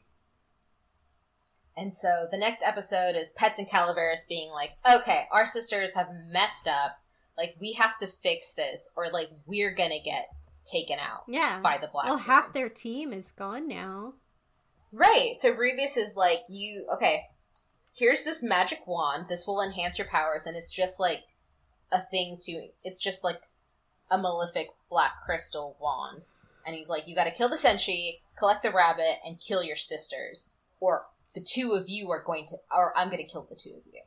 [1.77, 6.09] And so the next episode is Pets and Calaveras being like, okay, our sisters have
[6.31, 6.99] messed up
[7.37, 10.29] like we have to fix this, or like we're gonna get
[10.65, 11.25] taken out.
[11.29, 11.61] Yeah.
[11.61, 12.07] By the black.
[12.07, 14.15] Well, half their team is gone now.
[14.93, 15.35] Right.
[15.39, 17.25] So Rubeus is like, you okay?
[17.97, 19.27] Here's this magic wand.
[19.29, 21.25] This will enhance your powers, and it's just like
[21.91, 22.69] a thing to.
[22.85, 23.43] It's just like
[24.11, 26.27] a malefic black crystal wand.
[26.67, 29.77] And he's like, you got to kill the Senshi, collect the rabbit, and kill your
[29.77, 33.55] sisters, or the two of you are going to, or I'm going to kill the
[33.55, 34.01] two of you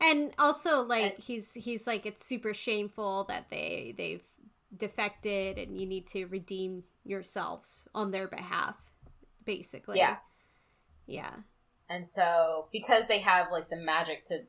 [0.00, 4.24] and also like and, he's he's like it's super shameful that they they've
[4.76, 8.76] defected and you need to redeem yourselves on their behalf
[9.44, 10.16] basically yeah
[11.06, 11.30] yeah
[11.92, 14.40] and so because they have like the magic to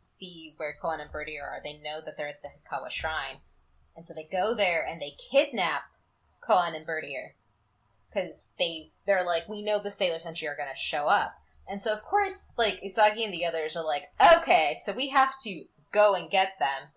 [0.00, 3.38] see where Koan and Berthier are they know that they're at the Hikawa shrine
[3.96, 5.82] and so they go there and they kidnap
[6.46, 7.34] Koan and Berthier
[8.08, 11.34] because they they're like we know the Sailor Senshi are going to show up
[11.68, 14.04] and so, of course, like Usagi and the others are like,
[14.38, 16.90] okay, so we have to go and get them.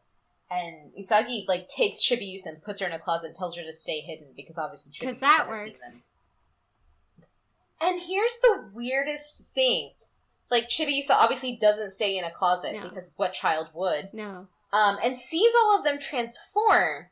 [0.49, 3.73] And Usagi like takes Chibiusa and puts her in a closet and tells her to
[3.73, 6.01] stay hidden because obviously because that works.
[7.81, 9.91] And here's the weirdest thing:
[10.49, 12.83] like Chibiusa obviously doesn't stay in a closet no.
[12.83, 14.09] because what child would?
[14.13, 14.47] No.
[14.73, 17.07] Um, and sees all of them transform,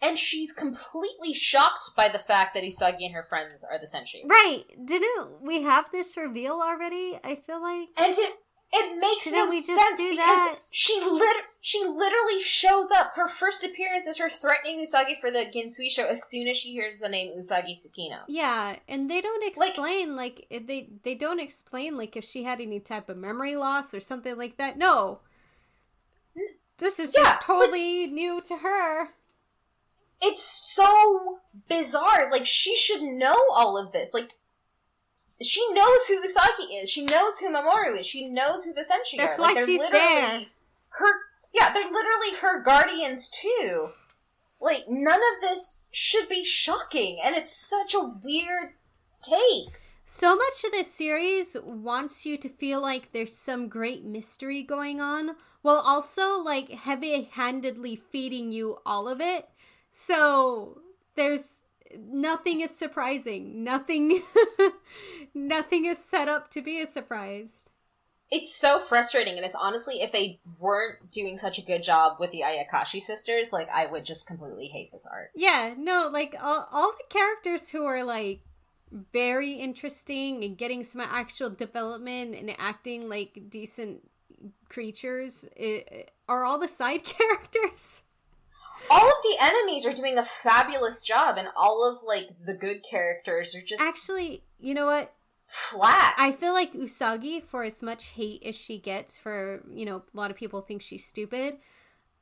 [0.00, 4.28] and she's completely shocked by the fact that Usagi and her friends are the Senshi.
[4.28, 4.64] Right?
[4.84, 7.18] Didn't we have this reveal already?
[7.22, 8.38] I feel like, and it
[8.76, 10.58] it makes Didn't no sense because that?
[10.70, 13.12] she lit she literally shows up.
[13.14, 17.00] Her first appearance is her threatening Usagi for the Ginzuishou as soon as she hears
[17.00, 18.18] the name Usagi Tsukino.
[18.28, 22.60] Yeah, and they don't explain like, like they they don't explain like if she had
[22.60, 24.76] any type of memory loss or something like that.
[24.76, 25.20] No.
[26.78, 29.10] This is just totally new to her
[30.24, 32.30] it's so bizarre.
[32.30, 34.14] Like she should know all of this.
[34.14, 34.32] Like
[35.42, 36.90] she knows who Usagi is.
[36.90, 38.06] She knows who Mamoru is.
[38.06, 39.42] She knows who the Senshi That's are.
[39.42, 40.42] That's like, why she's there.
[40.90, 41.06] Her
[41.52, 43.90] yeah, they're literally her guardians too.
[44.60, 48.74] Like none of this should be shocking, and it's such a weird
[49.22, 49.80] take.
[50.06, 55.00] So much of this series wants you to feel like there's some great mystery going
[55.00, 59.48] on, while also like heavy-handedly feeding you all of it
[59.96, 60.80] so
[61.14, 61.62] there's
[61.96, 63.62] nothing is surprising.
[63.62, 64.22] Nothing
[65.34, 67.66] nothing is set up to be a surprise.
[68.30, 72.32] It's so frustrating and it's honestly if they weren't doing such a good job with
[72.32, 75.30] the Ayakashi sisters, like I would just completely hate this art.
[75.34, 78.40] Yeah, no, like all, all the characters who are like
[79.12, 84.08] very interesting and getting some actual development and acting like decent
[84.68, 88.02] creatures it, are all the side characters
[88.90, 92.82] all of the enemies are doing a fabulous job and all of like the good
[92.88, 95.12] characters are just actually you know what
[95.46, 96.14] flat.
[96.18, 100.16] I feel like Usagi, for as much hate as she gets for, you know, a
[100.16, 101.56] lot of people think she's stupid,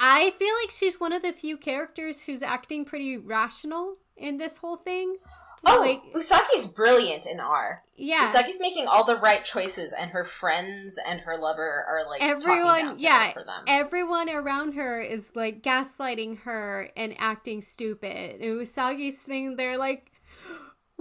[0.00, 4.58] I feel like she's one of the few characters who's acting pretty rational in this
[4.58, 5.16] whole thing.
[5.64, 7.84] oh, like- Usagi's brilliant in R.
[7.94, 8.32] Yeah.
[8.32, 12.96] Usagi's making all the right choices, and her friends and her lover are like Everyone,
[12.98, 13.62] yeah, her for them.
[13.68, 18.40] everyone around her is like gaslighting her and acting stupid.
[18.40, 20.10] And Usagi's sitting there like,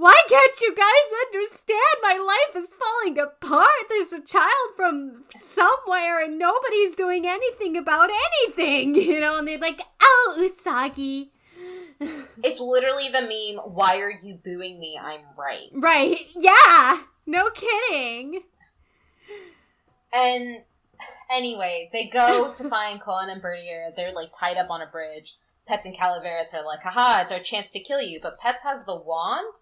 [0.01, 1.79] why can't you guys understand?
[2.01, 3.67] My life is falling apart.
[3.87, 9.37] There's a child from somewhere and nobody's doing anything about anything, you know?
[9.37, 11.29] And they're like, oh, Usagi.
[12.43, 13.63] It's literally the meme.
[13.75, 14.99] Why are you booing me?
[14.99, 15.69] I'm right.
[15.71, 16.21] Right.
[16.35, 17.03] Yeah.
[17.27, 18.41] No kidding.
[20.11, 20.63] And
[21.31, 23.91] anyway, they go to find Koan and Berthier.
[23.95, 25.35] They're like tied up on a bridge.
[25.67, 28.19] Pets and Calaveras are like, haha, it's our chance to kill you.
[28.19, 29.59] But Pets has the wand.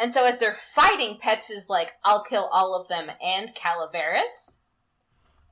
[0.00, 4.62] And so as they're fighting, Pets is like, I'll kill all of them and Calaveras.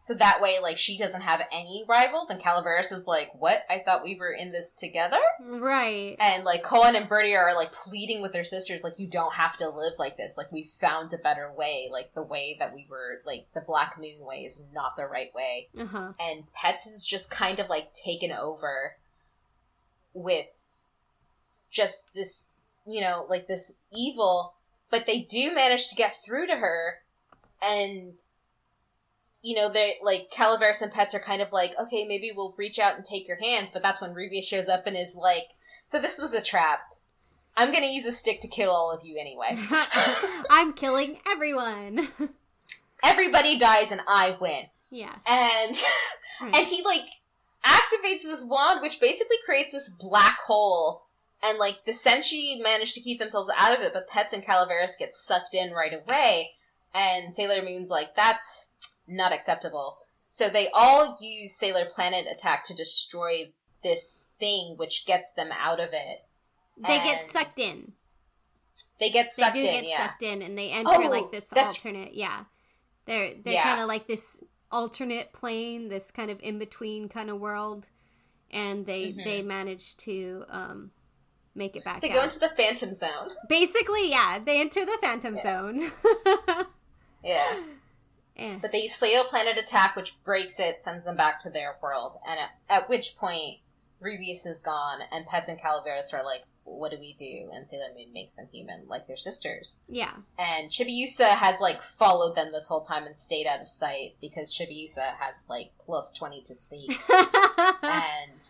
[0.01, 2.31] So that way, like, she doesn't have any rivals.
[2.31, 3.65] And Calaveras is like, what?
[3.69, 5.19] I thought we were in this together?
[5.45, 6.17] Right.
[6.21, 9.57] And like Koan and Berthier are like pleading with their sisters, like, you don't have
[9.59, 10.39] to live like this.
[10.39, 11.89] Like, we found a better way.
[11.93, 15.35] Like, the way that we were, like, the Black Moon way is not the right
[15.35, 15.69] way.
[15.79, 16.13] Uh huh.
[16.19, 18.95] And Pets is just kind of like taken over
[20.15, 20.81] with
[21.71, 22.53] just this,
[22.89, 24.55] you know, like this evil.
[24.91, 27.01] But they do manage to get through to her.
[27.63, 28.15] And,
[29.43, 32.79] you know, they like Calaveras and Pets are kind of like, okay, maybe we'll reach
[32.79, 33.71] out and take your hands.
[33.73, 35.49] But that's when Rubeus shows up and is like,
[35.85, 36.81] so this was a trap.
[37.57, 39.59] I'm gonna use a stick to kill all of you anyway.
[40.51, 42.09] I'm killing everyone.
[43.05, 44.65] Everybody dies and I win.
[44.91, 45.17] yeah.
[45.27, 45.75] And
[46.41, 46.55] Right.
[46.55, 47.03] and he like
[47.67, 51.08] activates this wand which basically creates this black hole
[51.43, 54.97] and like the Senshi manage to keep themselves out of it, but Pets and Calaveras
[54.99, 56.51] get sucked in right away.
[56.95, 58.75] And Sailor Moon's like, that's
[59.07, 59.99] not acceptable.
[60.27, 65.81] So they all use Sailor Planet attack to destroy this thing which gets them out
[65.81, 66.25] of it.
[66.77, 67.93] They get sucked in.
[69.01, 69.63] They get sucked in.
[69.63, 69.97] they do in, get yeah.
[69.99, 72.15] sucked in, and they enter Oh, like this alternate.
[72.15, 72.45] Yeah,
[73.07, 73.63] they're they're Yeah.
[73.65, 77.89] kind of like this alternate plane, this kind of in between kind of world,
[78.51, 79.25] and they Mhm.
[79.25, 80.91] they manage to um
[81.55, 82.01] make it back.
[82.01, 82.17] They out.
[82.17, 83.31] go into the Phantom Zone.
[83.49, 85.43] Basically, yeah, they enter the Phantom Yeah.
[85.43, 85.91] Zone.
[87.25, 87.61] Yeah.
[88.41, 88.57] Eh.
[88.63, 92.19] But they use Sailor Planet attack, which breaks it, sends them back to their world.
[92.25, 93.59] And at, at which point,
[94.01, 97.51] Rubeus is gone, and Pets and Calaveras are like, what do we do?
[97.53, 99.81] And Sailor Moon makes them human, like their sisters.
[99.89, 104.15] Yeah, And Chibiusa has, like, followed them this whole time and stayed out of sight,
[104.21, 106.97] because Chibiusa has, like, plus 20 to sneak.
[107.83, 108.47] and,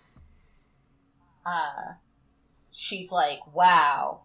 [1.46, 1.94] uh,
[2.70, 4.22] she's like, wow,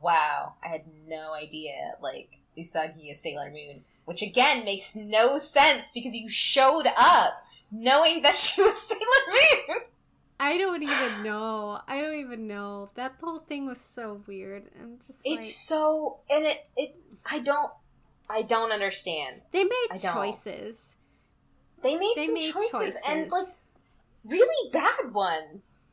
[0.00, 3.84] wow, I had no idea, like, Usagi is Sailor Moon.
[4.04, 9.00] Which again makes no sense because you showed up knowing that she was Sailor
[9.68, 9.78] Moon.
[10.40, 11.80] I don't even know.
[11.86, 12.90] I don't even know.
[12.96, 14.64] That whole thing was so weird.
[14.80, 17.70] I'm just like It's so and it it I don't
[18.28, 19.42] I don't understand.
[19.52, 20.96] they made choices.
[21.80, 22.96] They made They some made choices, choices.
[23.08, 23.46] and like
[24.24, 25.84] really bad ones.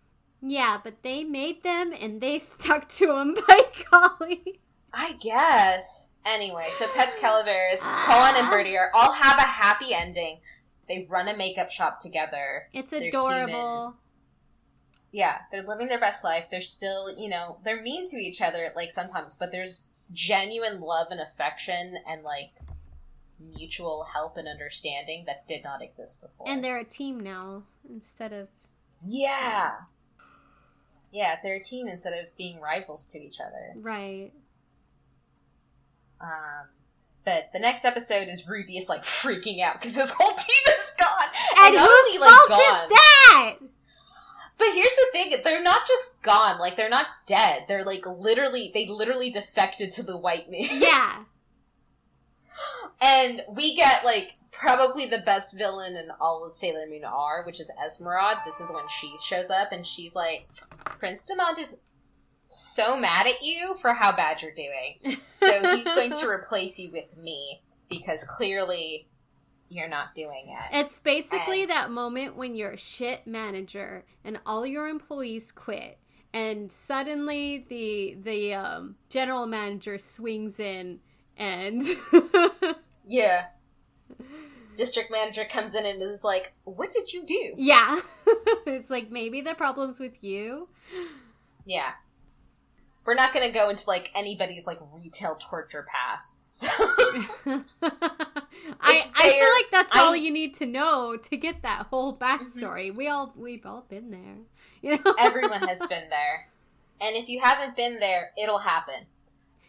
[0.42, 4.60] Yeah, but they made them and they stuck to them by golly.
[4.94, 6.14] I guess.
[6.26, 9.24] Anyway, so Pets Calaveras, Koan and Berthier all uh-huh.
[9.24, 10.40] have a happy ending.
[10.88, 12.68] They run a makeup shop together.
[12.74, 13.96] It's They're adorable.
[15.12, 16.46] Yeah, they're living their best life.
[16.52, 21.08] They're still, you know, they're mean to each other, like sometimes, but there's genuine love
[21.12, 22.52] and affection and like
[23.40, 26.48] mutual help and understanding that did not exist before.
[26.50, 28.48] And they're a team now instead of
[29.04, 29.72] yeah,
[31.12, 33.74] yeah, they're a team instead of being rivals to each other.
[33.82, 34.32] right.
[36.22, 36.68] Um,
[37.26, 40.92] but the next episode is Ruby is like freaking out because his whole team is
[41.00, 41.30] gone,
[41.66, 43.56] And, not whose only, like, fault gone- is that?
[44.58, 47.64] But here's the thing: they're not just gone; like they're not dead.
[47.70, 50.68] They're like literally, they literally defected to the White Moon.
[50.72, 51.24] Yeah.
[53.02, 57.60] and we get like probably the best villain in all of Sailor Moon R, which
[57.60, 58.42] is Esmeralda.
[58.46, 60.48] This is when she shows up, and she's like,
[61.00, 61.80] "Prince Demande is
[62.48, 66.92] so mad at you for how bad you're doing, so he's going to replace you
[66.92, 69.08] with me because clearly
[69.70, 74.40] you're not doing it." It's basically And- that moment when you're a shit manager and
[74.46, 75.98] all your employees quit
[76.34, 81.00] and suddenly the the um, general manager swings in
[81.38, 81.82] and
[83.08, 83.46] Yeah.
[84.80, 88.00] District manager comes in and is like, "What did you do?" yeah
[88.66, 90.70] it's like maybe the problem's with you
[91.66, 91.92] Yeah.
[93.06, 96.48] we're not going to go into like anybody's like retail torture past.
[96.60, 96.68] So
[98.82, 102.16] I, I feel like that's I, all you need to know to get that whole
[102.16, 102.88] backstory.
[102.90, 102.98] Mm-hmm.
[102.98, 104.38] We all we've all been there.
[104.82, 105.14] You know?
[105.20, 106.48] Everyone has been there.
[107.02, 109.08] And if you haven't been there, it'll happen.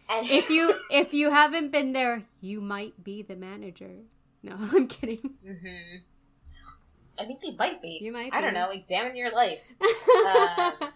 [0.09, 3.95] And if you if you haven't been there, you might be the manager.
[4.43, 5.35] No, I'm kidding.
[5.45, 5.97] Mm-hmm.
[7.19, 7.99] I think they might be.
[8.01, 8.31] You might.
[8.31, 8.37] Be.
[8.37, 8.71] I don't know.
[8.71, 9.73] Examine your life.
[9.81, 10.73] um,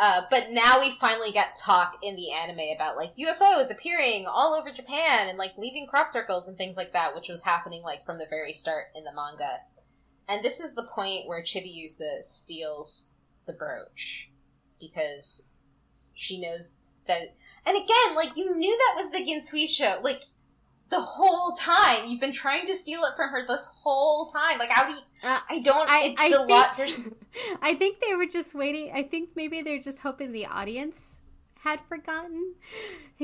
[0.00, 4.54] uh, but now we finally get talk in the anime about like UFOs appearing all
[4.54, 8.06] over Japan and like leaving crop circles and things like that, which was happening like
[8.06, 9.58] from the very start in the manga.
[10.26, 13.12] And this is the point where Chibiusa steals
[13.46, 14.30] the brooch
[14.80, 15.46] because
[16.14, 17.34] she knows that.
[17.66, 20.02] And again, like you knew that was the Ginzuishou.
[20.02, 20.22] Like
[20.94, 22.06] the whole time.
[22.06, 24.58] You've been trying to steal it from her this whole time.
[24.58, 25.00] Like, how do you?
[25.22, 25.90] Uh, I don't.
[25.90, 27.00] I, it, I the think, lot, there's...
[27.62, 28.92] I think they were just waiting.
[28.94, 31.20] I think maybe they're just hoping the audience
[31.60, 32.54] had forgotten.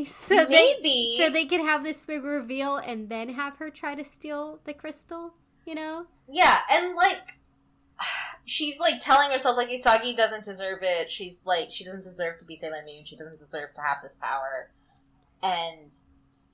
[0.06, 3.96] So maybe they, so they could have this big reveal and then have her try
[3.96, 5.34] to steal the crystal.
[5.66, 6.06] You know?
[6.28, 7.38] Yeah, and like.
[8.44, 11.10] She's like telling herself like Usagi doesn't deserve it.
[11.10, 13.04] She's like she doesn't deserve to be Sailor Moon.
[13.04, 14.70] She doesn't deserve to have this power.
[15.42, 15.92] And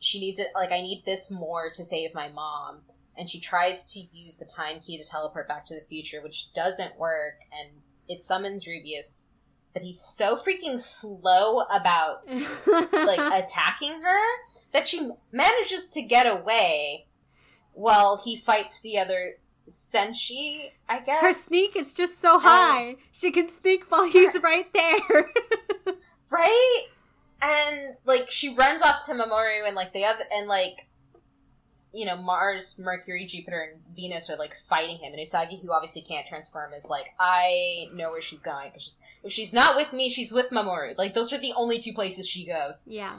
[0.07, 2.83] she needs it like I need this more to save my mom.
[3.19, 6.53] And she tries to use the time key to teleport back to the future, which
[6.53, 9.31] doesn't work, and it summons Rubeus
[9.73, 12.29] But he's so freaking slow about
[12.92, 14.23] like attacking her
[14.73, 17.07] that she manages to get away
[17.73, 19.38] while he fights the other
[19.69, 21.21] Senshi, I guess.
[21.21, 22.90] Her sneak is just so high.
[22.90, 25.31] Um, she can sneak while he's right there.
[26.31, 26.87] right?
[27.40, 30.87] And like she runs off to Mamoru and like the other and like
[31.96, 36.03] you know Mars, Mercury, Jupiter, and Venus are like fighting him, and Usagi, who obviously
[36.03, 40.11] can't transform, is like, I know where she's going because if she's not with me,
[40.11, 40.96] she's with Mamoru.
[40.99, 42.87] Like those are the only two places she goes.
[42.96, 43.12] Yeah.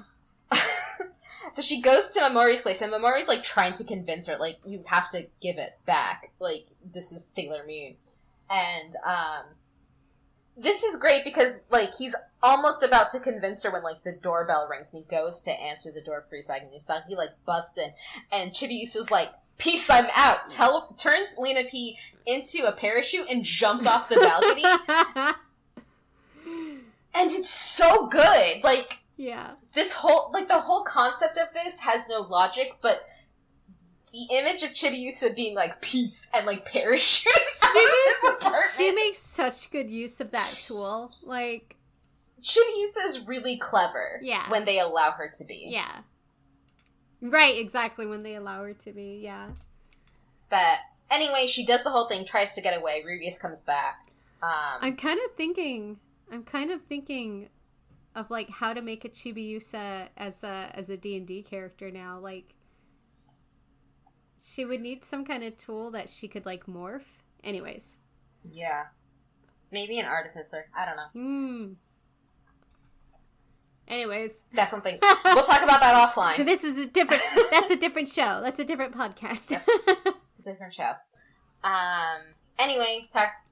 [1.52, 4.84] so she goes to Mamoru's place, and Mamoru's like trying to convince her, like, you
[4.88, 6.32] have to give it back.
[6.40, 7.96] Like this is Sailor Moon,
[8.50, 9.46] and um,
[10.56, 14.68] this is great because like he's almost about to convince her when like the doorbell
[14.70, 17.94] rings and he goes to answer the door for Usagi and Usagi like busts in
[18.32, 20.50] and Chibiusa's like peace I'm out.
[20.50, 25.34] Tele- turns Luna-P into a parachute and jumps off the balcony.
[27.20, 28.64] And it's so good.
[28.64, 29.54] Like yeah.
[29.74, 33.08] this whole like the whole concept of this has no logic but
[34.14, 37.34] the image of Chibiusa being like peace and like parachute.
[37.74, 41.12] She makes she makes such good use of that tool.
[41.24, 41.76] Like
[42.42, 44.20] Chibiusa is really clever.
[44.22, 44.50] Yeah.
[44.50, 45.68] When they allow her to be.
[45.70, 46.02] Yeah.
[47.22, 49.50] Right, exactly when they allow her to be, yeah.
[50.50, 53.04] But anyway, she does the whole thing, tries to get away.
[53.06, 54.06] Rubeus comes back.
[54.42, 55.98] Um, I'm kind of thinking.
[56.32, 57.50] I'm kind of thinking
[58.16, 61.90] of like how to make a Chibiusa as a as a D and D character
[61.90, 62.20] now.
[62.20, 62.54] Like
[64.40, 67.22] she would need some kind of tool that she could like morph.
[67.44, 67.98] Anyways.
[68.44, 68.86] Yeah.
[69.72, 70.68] Maybe an artificer.
[70.76, 71.10] I don't know.
[71.14, 71.74] Hmm.
[73.88, 76.46] Anyways, that's something we'll talk about that offline.
[76.46, 77.22] This is a different.
[77.52, 78.42] that's a different show.
[78.44, 79.48] That's a different podcast.
[79.48, 79.70] that's
[80.40, 80.92] a different show.
[81.64, 82.22] Um.
[82.60, 83.08] Anyway,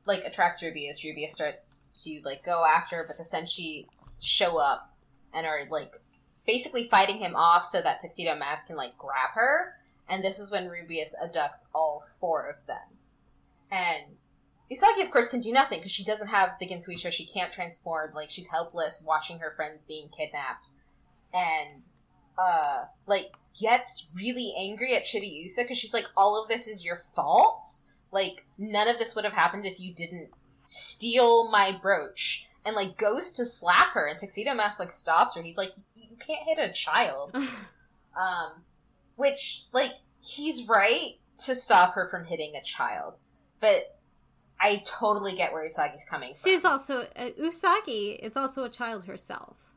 [0.06, 1.04] like attracts Rubeus.
[1.04, 3.88] Rubeus starts to like go after, but the Senshi
[4.21, 4.93] show up
[5.34, 5.91] and are like
[6.45, 9.74] basically fighting him off so that Tuxedo Mask can like grab her.
[10.08, 12.98] And this is when Rubeus abducts all four of them.
[13.71, 14.17] And
[14.71, 17.12] Usagi, of course, can do nothing because she doesn't have the Ginzuishou.
[17.12, 18.13] She can't transform.
[18.15, 20.67] Like, she's helpless watching her friends being kidnapped.
[21.34, 21.88] And,
[22.38, 26.97] uh, like, gets really angry at Chibiusa because she's like, all of this is your
[26.97, 27.63] fault?
[28.12, 30.30] Like, none of this would have happened if you didn't
[30.63, 32.47] steal my brooch.
[32.65, 35.43] And, like, goes to slap her, and Tuxedo Mask, like, stops her.
[35.43, 37.36] He's like, you can't hit a child.
[38.17, 38.63] um,
[39.15, 41.13] which, like, he's right
[41.45, 43.19] to stop her from hitting a child.
[43.60, 43.94] But
[44.65, 46.49] I totally get where Usagi's coming from.
[46.49, 49.75] She's also uh, Usagi is also a child herself.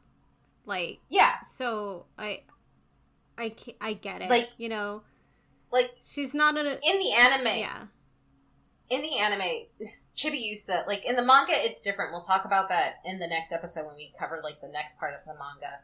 [0.64, 1.40] Like yeah.
[1.42, 2.44] So I
[3.36, 4.30] I I get it.
[4.30, 5.02] Like you know,
[5.70, 7.58] like she's not in in the anime.
[7.58, 7.84] Yeah.
[8.88, 9.66] In the anime,
[10.16, 12.10] Chibiusa, like in the manga, it's different.
[12.10, 15.12] We'll talk about that in the next episode when we cover like the next part
[15.12, 15.80] of the manga.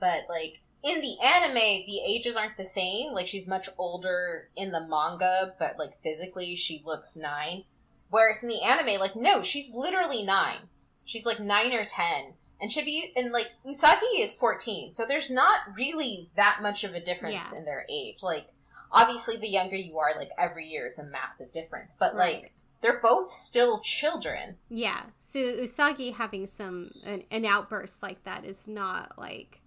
[0.00, 3.12] But like in the anime, the ages aren't the same.
[3.12, 7.64] Like she's much older in the manga, but like physically, she looks nine
[8.10, 10.68] Whereas in the anime, like, no, she's literally nine.
[11.04, 12.34] She's like nine or ten.
[12.60, 14.92] And should be, and like, Usagi is 14.
[14.92, 17.58] So there's not really that much of a difference yeah.
[17.58, 18.22] in their age.
[18.22, 18.48] Like,
[18.90, 21.94] obviously, the younger you are, like, every year is a massive difference.
[21.96, 22.42] But, right.
[22.42, 24.56] like, they're both still children.
[24.68, 25.02] Yeah.
[25.18, 29.60] So Usagi having some an, an outburst like that is not like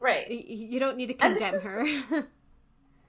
[0.00, 0.28] right.
[0.30, 1.84] You don't need to condemn is, her.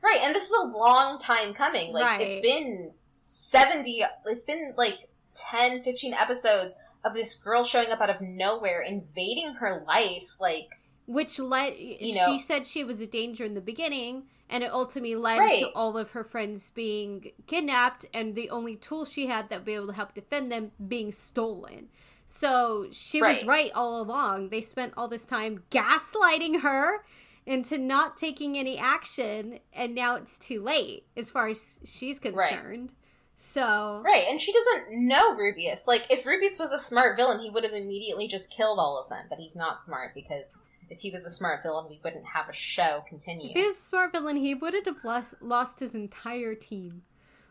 [0.01, 1.93] right, and this is a long time coming.
[1.93, 2.21] Like right.
[2.21, 2.91] it's been
[3.21, 8.81] 70 it's been like 10 15 episodes of this girl showing up out of nowhere
[8.81, 10.69] invading her life like
[11.05, 14.71] which led you know, she said she was a danger in the beginning and it
[14.71, 15.59] ultimately led right.
[15.59, 19.65] to all of her friends being kidnapped and the only tool she had that would
[19.65, 21.87] be able to help defend them being stolen
[22.25, 23.37] so she right.
[23.37, 27.03] was right all along they spent all this time gaslighting her
[27.49, 32.93] into not taking any action and now it's too late as far as she's concerned.
[33.41, 35.87] So Right, and she doesn't know Rubeus.
[35.87, 39.07] Like if Rubeus was a smart villain, he would have immediately just killed all of
[39.07, 42.49] them, but he's not smart because if he was a smart villain, we wouldn't have
[42.49, 43.51] a show continue.
[43.51, 47.03] If he was a smart villain, he wouldn't have le- lost his entire team.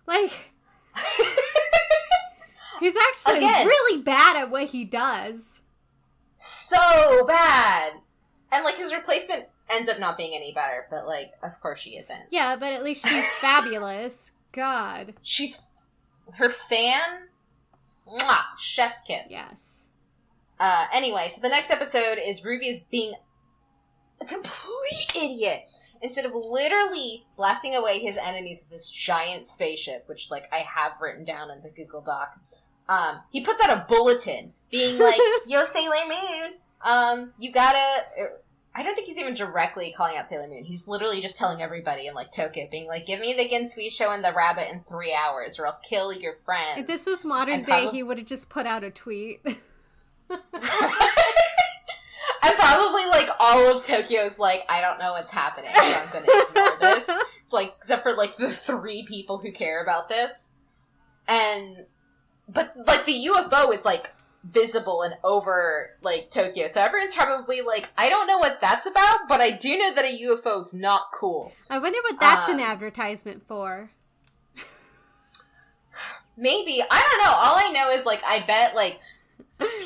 [0.06, 0.52] Like
[2.80, 5.62] He's actually Again, really bad at what he does.
[6.36, 7.94] So bad.
[8.52, 11.96] And like his replacement ends up not being any better, but like of course she
[11.96, 12.24] isn't.
[12.28, 14.32] Yeah, but at least she's fabulous.
[14.52, 15.14] God.
[15.22, 15.67] She's
[16.36, 17.28] her fan,
[18.06, 19.30] mwah, chef's kiss.
[19.30, 19.86] Yes.
[20.60, 23.14] Uh, anyway, so the next episode is Rubeus being
[24.20, 25.62] a complete idiot.
[26.00, 30.92] Instead of literally blasting away his enemies with this giant spaceship, which like I have
[31.00, 32.38] written down in the Google Doc,
[32.88, 36.52] um, he puts out a bulletin being like, "Yo, Sailor Moon,
[36.82, 38.04] um, you gotta."
[38.74, 40.64] I don't think he's even directly calling out Sailor Moon.
[40.64, 44.12] He's literally just telling everybody in like Tokyo, being like, "Give me the Gin show
[44.12, 47.56] and the rabbit in three hours, or I'll kill your friend." If this was modern
[47.56, 49.40] and day, he would have just put out a tweet.
[49.44, 50.42] and
[52.56, 56.76] probably like all of Tokyo's like, I don't know what's happening, so I'm gonna ignore
[56.80, 57.10] this.
[57.48, 60.52] It's like except for like the three people who care about this,
[61.26, 61.86] and
[62.46, 64.10] but like the UFO is like
[64.44, 66.68] visible and over like Tokyo.
[66.68, 70.04] So everyone's probably like, I don't know what that's about, but I do know that
[70.04, 71.52] a UFO is not cool.
[71.68, 73.90] I wonder what that's um, an advertisement for.
[76.36, 76.80] Maybe.
[76.88, 77.36] I don't know.
[77.36, 79.00] All I know is like I bet like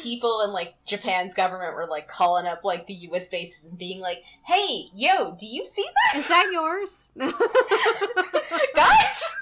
[0.03, 4.01] people in like Japan's government were like calling up like the US bases and being
[4.01, 6.25] like, "Hey, yo, do you see this?
[6.25, 7.11] Is that yours?"
[8.75, 9.35] Guys?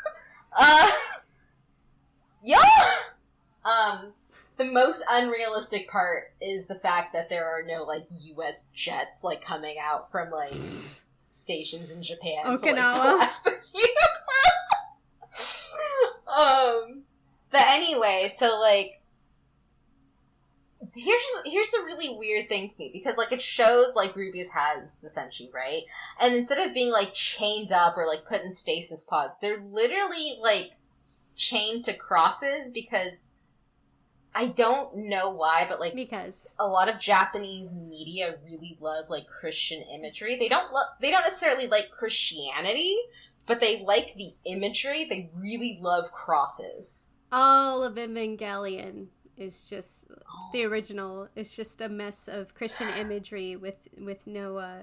[0.52, 0.90] Uh
[2.44, 2.62] Yeah.
[3.64, 4.12] Um
[4.60, 8.70] the most unrealistic part is the fact that there are no like U.S.
[8.74, 10.52] jets like coming out from like
[11.28, 13.02] stations in Japan Okinawa.
[13.02, 13.96] to like
[16.38, 17.04] um,
[17.50, 19.00] but anyway, so like
[20.94, 25.00] here's here's a really weird thing to me because like it shows like Rubeus has
[25.00, 25.84] the senshi right,
[26.20, 30.36] and instead of being like chained up or like put in stasis pods, they're literally
[30.38, 30.72] like
[31.34, 33.36] chained to crosses because
[34.34, 39.26] I don't know why, but like because a lot of Japanese media really love like
[39.26, 40.36] Christian imagery.
[40.38, 42.96] They don't love they don't necessarily like Christianity,
[43.46, 45.04] but they like the imagery.
[45.04, 47.10] They really love crosses.
[47.32, 49.06] All of Evangelion
[49.36, 50.50] is just oh.
[50.52, 54.82] the original is just a mess of Christian imagery with with no uh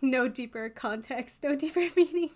[0.00, 2.30] no deeper context, no deeper meaning.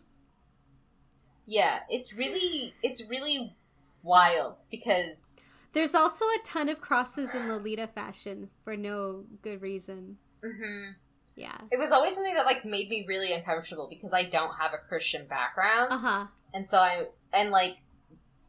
[1.47, 3.55] Yeah, it's really it's really
[4.03, 10.17] wild because there's also a ton of crosses in Lolita fashion for no good reason.
[10.45, 10.93] Mm-hmm.
[11.37, 11.57] Yeah.
[11.71, 14.89] It was always something that like made me really uncomfortable because I don't have a
[14.89, 15.93] Christian background.
[15.93, 16.27] Uh-huh.
[16.53, 17.83] And so I and like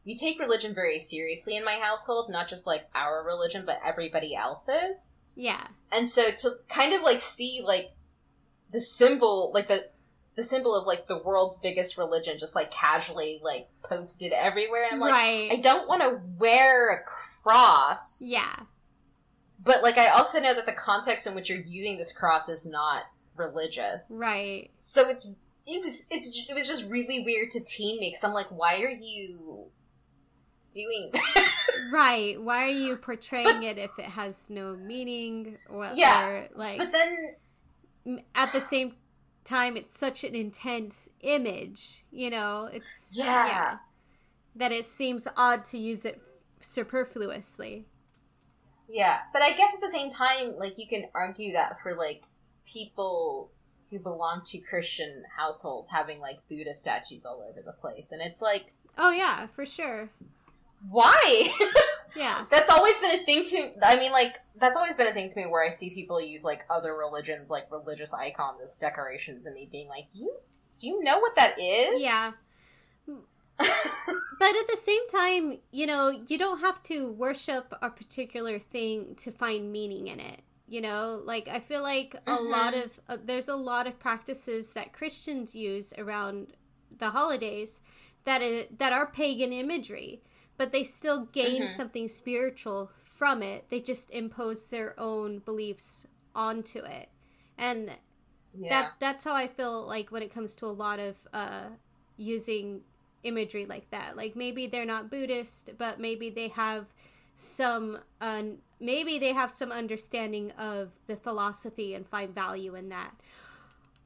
[0.05, 4.35] we take religion very seriously in my household, not just like our religion, but everybody
[4.35, 5.15] else's.
[5.35, 5.67] Yeah.
[5.91, 7.91] And so to kind of like see like
[8.71, 9.85] the symbol like the
[10.35, 14.85] the symbol of like the world's biggest religion just like casually like posted everywhere.
[14.85, 15.51] And i'm like right.
[15.51, 18.21] i don't want to wear a cross.
[18.23, 18.55] Yeah.
[19.63, 22.65] But like i also know that the context in which you're using this cross is
[22.65, 23.03] not
[23.35, 24.15] religious.
[24.19, 24.71] Right.
[24.77, 25.31] So it's
[25.67, 28.81] it was it's it was just really weird to team me because i'm like why
[28.81, 29.67] are you
[30.73, 31.11] doing
[31.93, 32.41] right.
[32.41, 36.47] Why are you portraying but, it if it has no meaning or yeah.
[36.55, 37.35] like but then
[38.35, 38.95] at the same
[39.43, 42.69] time it's such an intense image you know?
[42.71, 43.47] It's yeah.
[43.47, 43.77] yeah.
[44.55, 46.21] That it seems odd to use it
[46.59, 47.85] superfluously.
[48.87, 52.23] Yeah but i guess at the same time like you can argue that for like
[52.65, 53.49] people
[53.89, 58.41] who belong to christian households having like buddha statues all over the place and it's
[58.41, 60.09] like oh yeah for sure.
[60.89, 61.49] Why
[62.15, 62.45] Yeah.
[62.49, 65.35] That's always been a thing to I mean like that's always been a thing to
[65.37, 69.55] me where I see people use like other religions like religious icons as decorations and
[69.55, 70.35] me being like, "Do you
[70.79, 72.31] do you know what that is?" Yeah.
[73.57, 79.13] but at the same time, you know, you don't have to worship a particular thing
[79.15, 80.41] to find meaning in it.
[80.67, 82.49] You know, like I feel like a Mhm.
[82.49, 86.53] lot of uh, there's a lot of practices that Christians use around
[86.97, 87.81] the holidays
[88.23, 90.21] that is, that are pagan imagery,
[90.61, 91.69] but they still gain Mhm.
[91.69, 93.67] something spiritual from it.
[93.69, 96.05] They just impose their own beliefs
[96.35, 97.09] onto it.
[97.57, 97.97] And
[98.53, 98.69] yeah.
[98.69, 101.69] that that's how I feel like when it comes to a lot of uh,
[102.15, 102.83] using
[103.23, 104.15] imagery like that.
[104.15, 106.85] Like maybe they're not Buddhist, but maybe they have
[107.33, 108.43] some uh,
[108.79, 113.15] maybe they have some understanding of the philosophy and find value in that,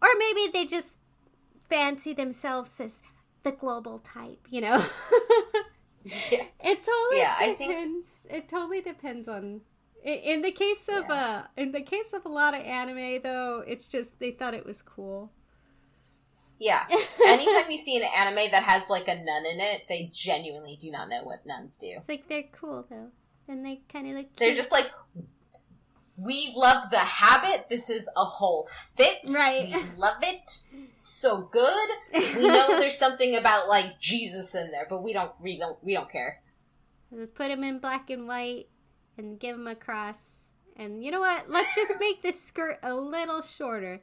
[0.02, 1.00] or maybe they just
[1.70, 3.04] fancy themselves as
[3.44, 4.48] the global type.
[4.50, 4.86] You know.
[6.32, 6.44] yeah.
[6.64, 8.28] It totally Yeah, I think- depends.
[8.30, 9.62] It totally depends on.
[10.04, 11.14] In the case of Yeah.
[11.16, 14.66] uh, in the case of a lot of anime, though, it's just they thought it
[14.66, 15.32] was cool.
[16.60, 16.86] Yeah.
[17.28, 20.92] Anytime you see an anime that has like a nun in it, they genuinely do
[20.92, 21.88] not know what nuns do.
[21.98, 23.10] It's like they're cool though,
[23.48, 24.36] and they kind of look.
[24.36, 24.58] They're cute.
[24.58, 24.92] just like,
[26.18, 27.68] we love the habit.
[27.70, 29.20] This is a whole fit.
[29.34, 29.68] Right.
[29.68, 30.64] We love it.
[30.92, 31.90] So good.
[32.14, 35.32] We know there's something about like Jesus in there, but we don't.
[35.42, 35.78] We don't.
[35.84, 36.42] We don't care.
[37.34, 38.68] put him in black and white
[39.18, 40.52] and give him a cross.
[40.78, 41.50] And you know what?
[41.50, 44.02] Let's just make this skirt a little shorter,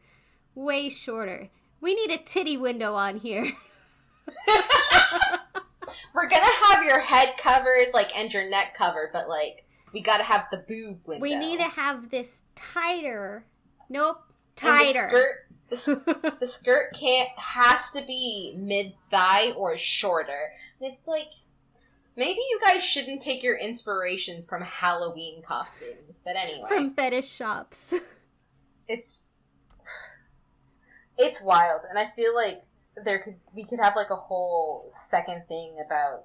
[0.55, 1.51] way shorter.
[1.81, 3.53] We need a titty window on here.
[6.15, 10.25] We're gonna have your head covered, like, and your neck covered, but like, we gotta
[10.25, 11.23] have the boob window.
[11.23, 13.45] We need to have this tighter.
[13.89, 14.23] Nope,
[14.63, 15.35] And the skirt.
[15.69, 20.53] The, the skirt can't has to be mid thigh or shorter.
[20.81, 21.33] And it's like
[22.17, 26.23] maybe you guys shouldn't take your inspiration from Halloween costumes.
[26.25, 27.95] But anyway, From fetish shops.
[28.89, 29.31] it's
[31.19, 32.65] it's wild, and I feel like
[33.05, 36.25] there could we could have like a whole second thing about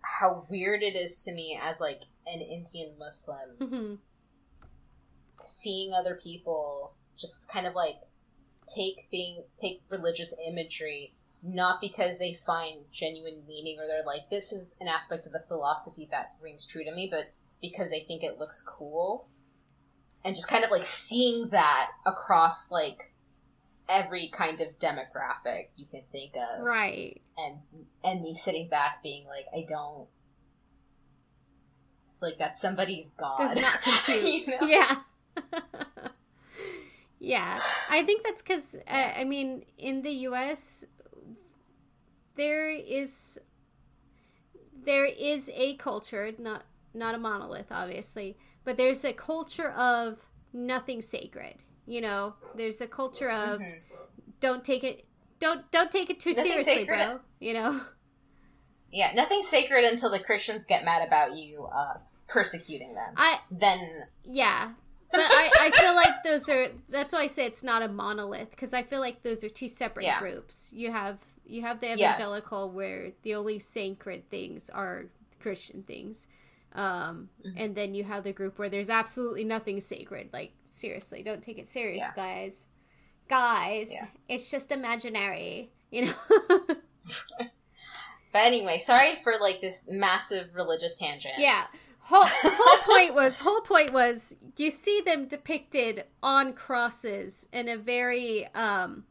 [0.00, 3.94] how weird it is to me as like an Indian Muslim hmm
[5.44, 7.96] seeing other people just kind of like
[8.72, 14.52] take thing take religious imagery not because they find genuine meaning or they're like this
[14.52, 18.22] is an aspect of the philosophy that rings true to me but because they think
[18.22, 19.28] it looks cool.
[20.24, 23.12] And just kind of like seeing that across like
[23.88, 26.64] every kind of demographic you can think of.
[26.64, 27.22] Right.
[27.36, 27.58] and
[28.04, 30.08] and me sitting back being like i don't
[32.22, 34.46] like that's somebody's god Does not compute.
[34.46, 34.66] You know?
[34.66, 34.96] Yeah.
[37.18, 37.60] yeah.
[37.90, 40.84] I think that's because, uh, I mean, in the US,
[42.36, 43.38] there is
[44.84, 46.64] there is a culture not
[46.94, 50.18] not a monolith obviously but there's a culture of
[50.52, 51.54] nothing sacred
[51.86, 53.80] you know there's a culture of Mhm.
[54.40, 55.04] don't take it
[55.38, 56.96] don't don't take it too Nothing seriously sacred.
[56.98, 57.82] bro you know
[58.92, 61.94] Yeah, nothing's sacred until the Christians get mad about you uh,
[62.28, 63.14] persecuting them.
[63.16, 63.80] i Then,
[64.24, 64.72] Yeah.
[65.10, 68.50] But I, I feel like those are that's why I say it's not a monolith
[68.50, 70.20] because I feel like those are two separate Yeah.
[70.20, 70.72] groups.
[70.74, 71.94] You have you have the Yeah.
[72.14, 75.06] evangelical where the only sacred things are
[75.40, 76.28] Christian things.
[76.74, 77.52] Um, Mhm.
[77.56, 80.30] and then you have the group where there's absolutely nothing sacred.
[80.32, 82.12] Like seriously, don't take it serious, Yeah.
[82.16, 82.68] guys.
[83.28, 84.06] Guys, Yeah.
[84.28, 86.14] it's just imaginary, you know.
[88.32, 91.34] but anyway, sorry for like this massive religious tangent.
[91.38, 91.66] Yeah.
[92.00, 97.76] Whole, whole point was whole point was you see them depicted on crosses in a
[97.76, 99.04] very um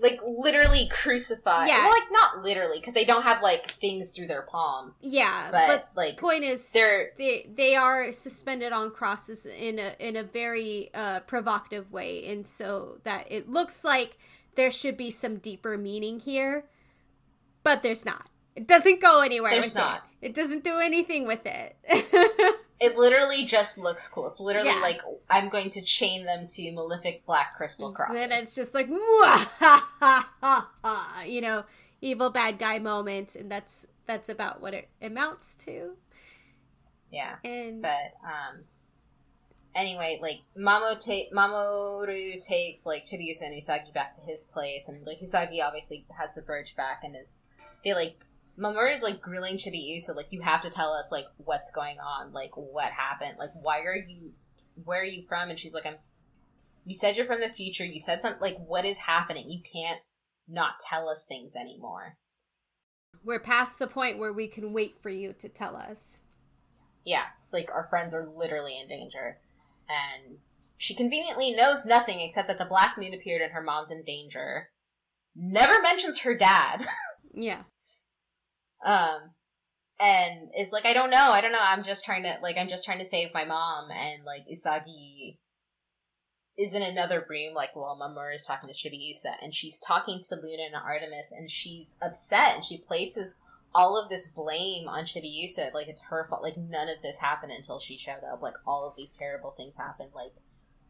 [0.00, 1.66] like literally crucified.
[1.66, 1.84] Yeah.
[1.84, 5.66] well, like not literally because they don't have like things through their palms, yeah but,
[5.66, 10.22] but, like point is they're they they are suspended on crosses in a in a
[10.22, 14.18] very uh provocative way and so that it looks like
[14.54, 16.64] there should be some deeper meaning here
[17.64, 18.28] but there's not
[18.58, 20.04] it doesn't go anywhere There's not.
[20.20, 21.76] it it doesn't do anything with it
[22.80, 24.28] it literally just looks cool.
[24.30, 24.80] It's literally Yeah.
[24.80, 25.00] like
[25.30, 28.22] I'm going to chain them to malefic black crystal crosses.
[28.22, 28.88] And then it's just like,
[31.26, 31.64] you know,
[32.00, 35.96] evil bad guy moment, and that's that's about what it amounts to.
[37.10, 37.36] yeah.
[37.44, 38.64] And But um
[39.74, 45.06] anyway, like Mamo ta- Mamoru takes like Chibiusa and Usagi back to his place and
[45.06, 47.42] like Usagi obviously has the brooch back and is
[47.84, 48.24] they like
[48.58, 51.98] Mamoru is like grilling Chibi Chibiusa like you have to tell us like what's going
[51.98, 54.32] on, like what happened, like why are you
[54.84, 55.50] where are you from?
[55.50, 55.96] And she's like I'm
[56.84, 59.48] you said you're from the future, you said something like what is happening?
[59.48, 60.00] You can't
[60.48, 62.16] not tell us things anymore.
[63.24, 66.18] we're past the point where we can wait for you to tell us.
[67.04, 69.38] Yeah, it's like our friends are literally in danger.
[69.88, 70.38] And
[70.76, 74.70] she conveniently knows nothing except that the Black Moon appeared and her mom's in danger.
[75.34, 76.84] Never mentions her dad.
[77.34, 77.64] Yeah.
[78.84, 79.30] Um,
[80.00, 81.58] and is like, I don't know, I don't know.
[81.60, 83.90] I'm just trying to like, I'm just trying to save my mom.
[83.90, 85.38] And like Usagi
[86.56, 90.36] is in another room, like while Mamoru is talking to Chibiusa, and she's talking to
[90.36, 93.36] Luna and Artemis, and she's upset, and she places
[93.74, 96.42] all of this blame on Chibiusa, like it's her fault.
[96.42, 98.42] Like none of this happened until she showed up.
[98.42, 100.10] Like all of these terrible things happened.
[100.14, 100.32] Like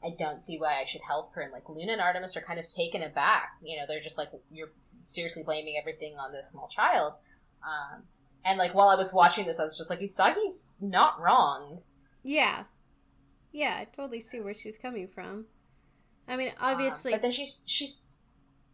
[0.03, 1.43] I don't see why I should help her.
[1.43, 3.51] And like Luna and Artemis are kind of taken aback.
[3.63, 4.71] You know, they're just like, you're
[5.07, 7.15] seriously blaming everything on this small child.
[7.63, 8.05] Um,
[8.45, 11.81] and like while I was watching this, I was just like, Usagi's not wrong.
[12.23, 12.65] Yeah.
[13.53, 15.47] Yeah, I totally see where she's coming from.
[16.29, 17.13] I mean, obviously.
[17.13, 18.09] Um, but then she's she's.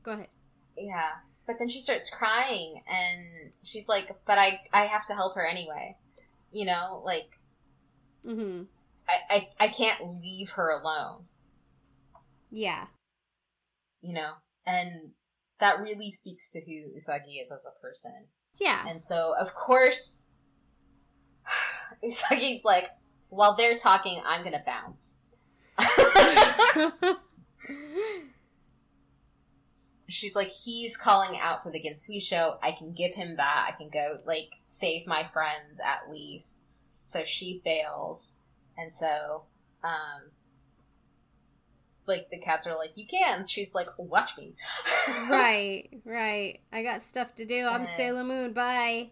[0.02, 0.28] Go ahead.
[0.76, 1.10] Yeah,
[1.46, 5.46] but then she starts crying, and she's like, "But I I have to help her
[5.46, 5.96] anyway."
[6.52, 7.38] You know, like.
[8.26, 8.64] Mm-hmm.
[9.08, 11.26] I, I I can't leave her alone.
[12.50, 12.86] Yeah.
[14.00, 14.32] You know,
[14.66, 15.12] and
[15.60, 18.26] that really speaks to who Usagi is as a person.
[18.58, 18.84] Yeah.
[18.88, 20.38] And so, of course,
[22.04, 22.90] Usagi's like,
[23.28, 25.20] while they're talking, I'm gonna bounce.
[30.08, 32.58] She's like, he's calling out for the Ginzuishou.
[32.62, 33.66] I can give him that.
[33.68, 36.62] I can go, like, save my friends at least.
[37.02, 38.38] So she bails.
[38.76, 39.46] And so,
[39.82, 40.30] um,
[42.06, 43.46] like, the cats are like, you can.
[43.46, 44.54] She's like, watch me.
[45.28, 46.60] right, right.
[46.72, 47.66] I got stuff to do.
[47.66, 48.52] I'm And- Sailor Moon.
[48.52, 49.10] Bye.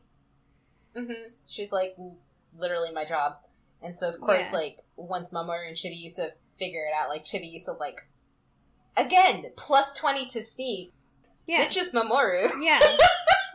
[0.97, 1.12] hmm
[1.47, 1.97] She's like,
[2.57, 3.36] literally my job.
[3.82, 4.59] And so, of course, Yeah.
[4.59, 8.07] like, once Mamoru and Chibiusa figure it out, like, Chibiusa, like,
[8.97, 10.93] again, plus 20 to sneak,
[11.47, 11.57] Yeah.
[11.64, 12.80] ditches Mamoru, yeah.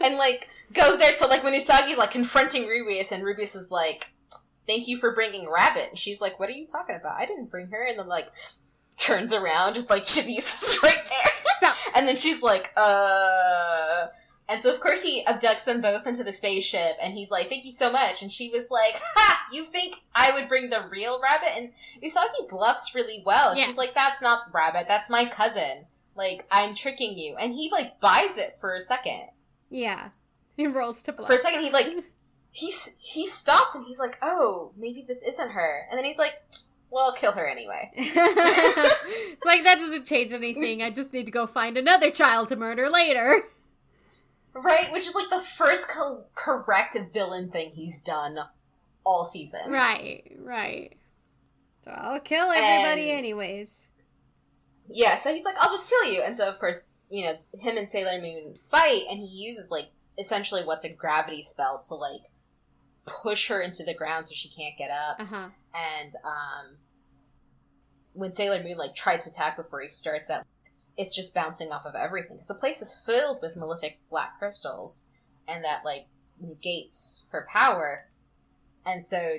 [0.00, 1.12] and, like, goes there.
[1.12, 4.08] So, like, when Usagi's, like, confronting Rubeus, and Rubeus is like,
[4.66, 5.88] thank you for bringing Rabbit.
[5.90, 7.16] And she's like, what are you talking about?
[7.18, 7.86] I didn't bring her.
[7.86, 8.28] And then, like,
[8.98, 11.32] turns around, just, like, Chibiusa's right there.
[11.60, 14.06] so, And then she's like, uh.
[14.48, 17.64] And so, of course, he abducts them both into the spaceship, and he's like, thank
[17.64, 18.22] you so much.
[18.22, 19.46] And she was like, ha!
[19.52, 21.48] You think I would bring the real rabbit?
[21.56, 23.56] And Usagi bluffs really well.
[23.56, 23.64] Yeah.
[23.66, 25.86] She's like, that's not rabbit, that's my cousin.
[26.14, 27.34] Like, I'm tricking you.
[27.36, 29.22] And he, like, buys it for a second.
[29.68, 30.10] yeah.
[30.56, 31.26] He rolls to bluff.
[31.26, 31.88] For a second, he, like,
[32.56, 35.86] he, he stops and he's like, oh, maybe this isn't her.
[35.90, 36.42] And then he's like,
[36.90, 37.90] well, I'll kill her anyway.
[39.44, 40.82] like that doesn't change anything.
[40.82, 43.42] I just need to go find another child to murder later.
[44.54, 44.90] Right?
[44.90, 48.38] Which is, like, the first co- correct villain thing he's done
[49.04, 49.70] all season.
[49.70, 50.96] Right, right.
[51.84, 53.90] So I'll kill everybody And- anyways.
[54.88, 56.22] Yeah, so he's like, I'll just kill you.
[56.22, 59.90] And so, of course, you know, him and Sailor Moon fight, and he uses, like,
[60.18, 62.22] essentially what's a gravity spell to, like,
[63.06, 65.20] push her into the ground so she can't get up.
[65.20, 65.48] Uh huh.
[65.74, 66.76] And, um,
[68.12, 70.46] when Sailor Moon, like, tries to attack before he starts that,
[70.96, 72.36] it's just bouncing off of everything.
[72.36, 75.08] Because the place is filled with malefic black crystals,
[75.46, 76.08] and that, like,
[76.40, 78.08] negates her power.
[78.84, 79.38] And so,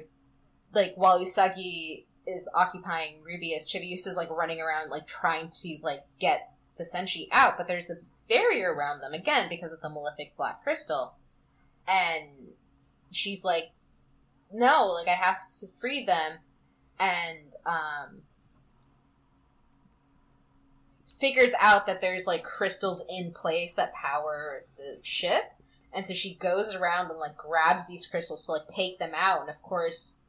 [0.74, 6.02] like, while Usagi is occupying Rubeus, Chibiusa is like running around, like trying to like
[6.20, 7.96] get the Senshi out, but there's a
[8.30, 11.14] barrier around them again because of the malefic black crystal,
[11.88, 12.50] and
[13.12, 13.72] she's like,
[14.52, 16.40] "No, like I have to free them,"
[17.00, 18.22] and um,
[21.08, 25.54] figures out that there's like crystals in place that power the ship,
[25.94, 29.42] and so she goes around and like grabs these crystals to like take them out,
[29.42, 30.24] and of course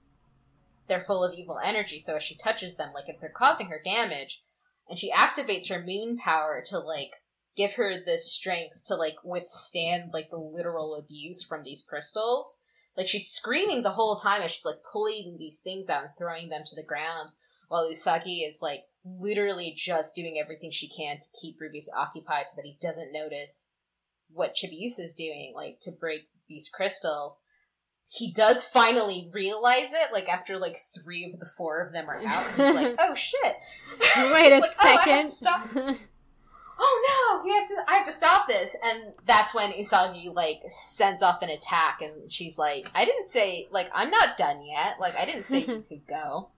[0.88, 3.80] they're full of evil energy, so as she touches them, like if they're causing her
[3.84, 4.42] damage,
[4.88, 7.12] and she activates her moon power to like
[7.58, 12.62] give her the strength to like withstand like the literal abuse from these crystals.
[12.98, 16.50] Like she's screaming the whole time as she's like pulling these things out and throwing
[16.50, 17.30] them to the ground,
[17.68, 22.56] while Usagi is like literally just doing everything she can to keep Rubeus occupied so
[22.56, 23.72] that he doesn't notice
[24.30, 27.44] what Chibiusa is doing, like to break these crystals
[28.10, 32.18] he does finally realize it, like after like three of the four of them are
[32.26, 32.46] out.
[32.52, 33.56] He's like, "Oh shit!
[34.32, 35.24] Wait a like, "Oh, second.
[35.24, 35.68] to stop.
[36.78, 37.42] Oh no!
[37.42, 37.76] He has to.
[37.88, 42.30] I have to stop this." And that's when Usagi like sends off an attack, and
[42.30, 45.00] she's like, "I didn't say like I'm not done yet.
[45.00, 46.50] Like I didn't say you could go."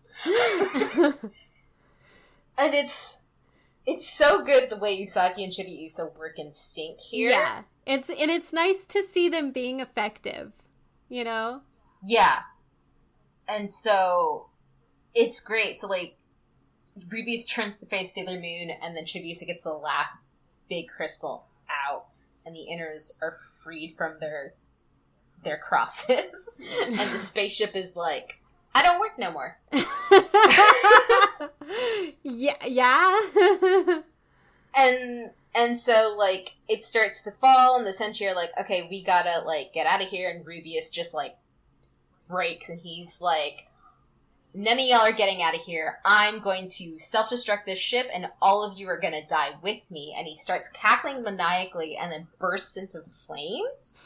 [2.60, 3.22] And it's
[3.86, 7.30] it's so good the way Usagi and Chibiusa work in sync here.
[7.30, 7.62] Yeah.
[7.86, 10.52] It's and it's nice to see them being effective.
[11.08, 11.62] You know?
[12.04, 12.40] Yeah.
[13.48, 14.50] And so
[15.14, 15.78] it's great.
[15.78, 16.16] So like
[17.08, 20.24] Rubeus turns to face Sailor Moon and then Chibiusa gets the last
[20.68, 22.06] big crystal out
[22.44, 24.54] and the inners are freed from their
[25.42, 26.50] their crosses.
[26.82, 28.40] and the spaceship is like,
[28.74, 29.58] I don't work no more.
[32.22, 34.02] yeah, yeah.
[34.76, 39.02] And And so, like, it starts to fall, and the Senshi are like, okay, we
[39.02, 41.36] gotta, like, get out of here, and Rubeus just, like,
[42.28, 43.66] breaks, and he's like,
[44.54, 45.98] none of y'all are getting out of here.
[46.04, 49.90] I'm going to self destruct this ship, and all of you are gonna die with
[49.90, 50.14] me.
[50.16, 53.98] And he starts cackling maniacally and then bursts into flames,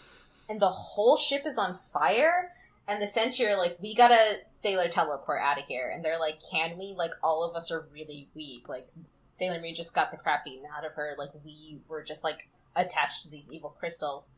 [0.49, 2.53] and the whole ship is on fire.
[2.87, 5.91] And the Senshi are like, we gotta sailor teleport out of here.
[5.95, 6.95] And they're like, can we?
[6.95, 8.69] Like, all of us are really weak.
[8.69, 8.89] Like,
[9.33, 11.15] Sailor Moon just got the crap beaten out of her.
[11.17, 14.33] Like, we were just, like, attached to these evil crystals.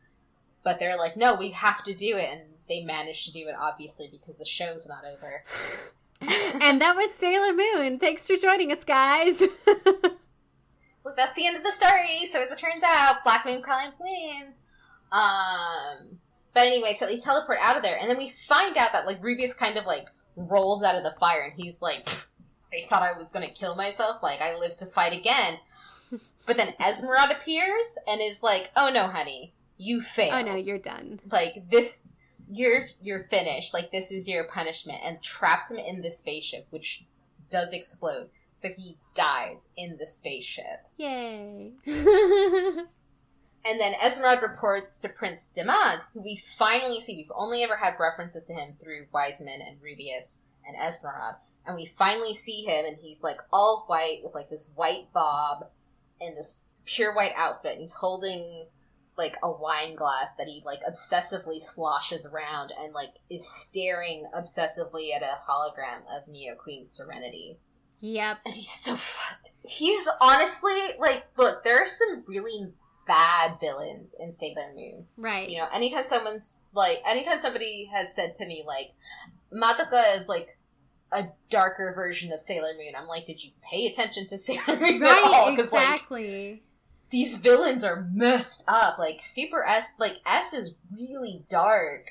[0.63, 2.29] But they're like, no, we have to do it.
[2.31, 5.43] And they managed to do it, obviously, because the show's not over.
[6.61, 7.99] and that was Sailor Moon.
[7.99, 9.39] Thanks for joining us, guys.
[10.99, 12.25] so that's the end of the story.
[12.31, 14.61] So as it turns out, Black Moon Crawling wins.
[15.11, 16.19] Um,
[16.53, 19.21] but anyway, so they teleport out of there, and then we find out that like
[19.21, 22.09] Rubeus kind of like rolls out of the fire, and he's like,
[22.71, 24.21] "They thought I was gonna kill myself.
[24.21, 25.59] Like I live to fight again."
[26.47, 30.33] But then Esmeralda appears and is like, "Oh no, honey, you failed.
[30.33, 31.19] oh no, you're done.
[31.31, 32.07] like this.
[32.49, 33.73] You're you're finished.
[33.73, 37.05] Like this is your punishment." And traps him in the spaceship, which
[37.49, 38.29] does explode.
[38.55, 40.87] So he dies in the spaceship.
[40.97, 41.73] Yay.
[43.69, 47.17] And then Esmeralda reports to Prince Demande, who we finally see.
[47.17, 51.39] We've only ever had references to him through Wiseman and Rubeus and Esmeralda.
[51.65, 55.67] And we finally see him, and he's like all white with like this white bob
[56.21, 57.73] and this pure white outfit.
[57.73, 58.67] And he's holding
[59.17, 65.13] like a wine glass that he like obsessively sloshes around and like is staring obsessively
[65.15, 67.57] at a hologram of Neo Queen Serenity.
[67.99, 68.37] yep.
[68.45, 68.95] And he's so.
[69.67, 72.71] He's honestly like, look, there are some really
[73.05, 75.07] bad villains in Sailor Moon.
[75.17, 75.49] Right.
[75.49, 78.91] You know, anytime someone's like, anytime somebody has said to me like,
[79.51, 80.57] Madoka is like
[81.11, 85.03] a darker version of Sailor Moon, I'm like, did you pay attention to Sailor Moon
[85.03, 85.47] at all?
[85.49, 86.63] right, 'Cause, like, exactly.
[87.09, 88.97] These villains are messed up.
[88.97, 92.07] Like Super S, like S is really dark,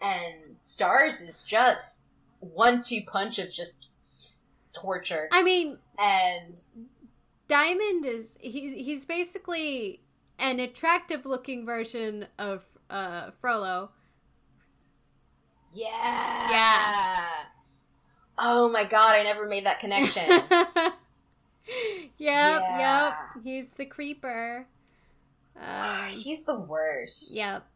[0.00, 2.06] and Stars is just
[2.40, 3.90] one-two punch of just
[4.72, 5.28] torture.
[5.32, 6.60] I mean, And
[7.48, 10.02] Diamond is he's he's basically
[10.38, 13.90] an attractive looking version of uh Frollo.
[15.72, 17.24] yeah, Yeah.
[18.38, 20.42] Oh my god, I never made that connection.
[22.18, 23.04] yep, Yeah.
[23.34, 23.44] yep.
[23.44, 24.66] He's the creeper.
[25.60, 27.34] Um, He's the worst.
[27.34, 27.66] yep.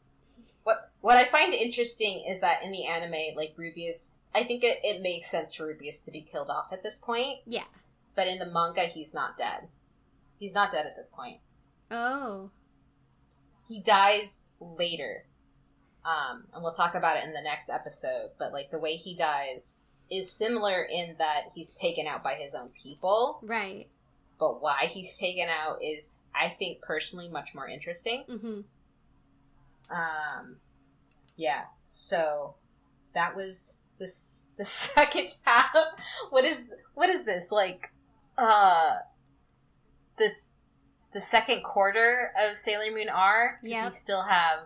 [0.62, 4.78] What what I find interesting is that in the anime, like Rubeus, I think it,
[4.84, 7.38] it makes sense for Rubeus to be killed off at this point.
[7.44, 7.64] Yeah.
[8.14, 9.66] But in the manga, he's not dead.
[10.38, 11.38] He's not dead at this point.
[11.90, 12.50] Oh.
[13.68, 15.24] He dies later.
[16.04, 18.30] Um, and we'll talk about it in the next episode.
[18.38, 19.80] But like the way he dies
[20.12, 23.38] is similar in that he's taken out by his own people.
[23.42, 23.88] Right.
[24.38, 28.24] But why he's taken out is, I think, personally much more interesting.
[28.28, 28.60] Mm-hmm.
[29.90, 30.56] Um,
[31.36, 31.62] yeah.
[31.88, 32.56] So
[33.14, 35.74] that was this the second half.
[36.30, 37.90] What is what is this like?
[38.36, 38.96] Uh,
[40.18, 40.52] this
[41.14, 43.60] the second quarter of Sailor Moon R.
[43.62, 43.92] Yep.
[43.92, 44.60] We still have.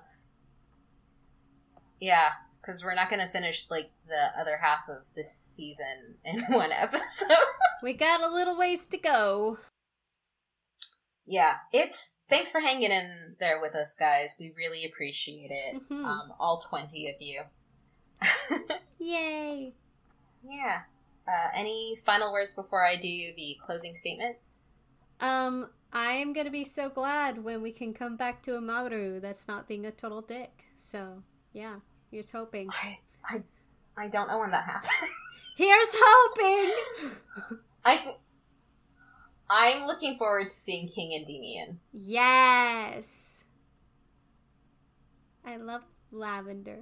[2.01, 2.31] Yeah,
[2.67, 6.73] because we're not going to finish like the other half of this season in one
[6.73, 7.29] episode.
[7.83, 9.59] We got a little ways to go.
[11.27, 14.35] yeah, it's thanks for hanging in there with us, guys.
[14.41, 15.83] We really appreciate it.
[15.91, 16.05] Mhm.
[16.05, 17.43] Um, all twenty of you.
[18.99, 19.75] Yay.
[20.43, 20.81] Yeah.
[21.29, 24.37] Uh, any final words before I do the closing statement?
[25.21, 29.47] Um, I am gonna be so glad when we can come back to Mamoru that's
[29.47, 30.65] not being a total dick.
[30.79, 31.77] So, yeah,
[32.17, 32.71] here's hoping.
[32.71, 32.97] I,
[33.29, 33.43] I,
[34.05, 34.89] I don't know when that happens.
[35.59, 37.59] Here's hoping!
[37.85, 38.15] I,
[39.51, 41.79] I'm looking forward to seeing King Endymion.
[41.93, 43.45] Yes!
[45.45, 46.79] I love lavender.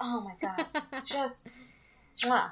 [0.00, 0.66] Oh my god,
[1.04, 1.64] just,
[2.24, 2.50] mwah.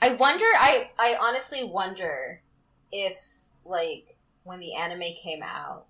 [0.00, 0.46] I wonder.
[0.58, 2.42] I, I honestly wonder
[2.90, 3.18] if,
[3.64, 5.84] like, when the anime came out,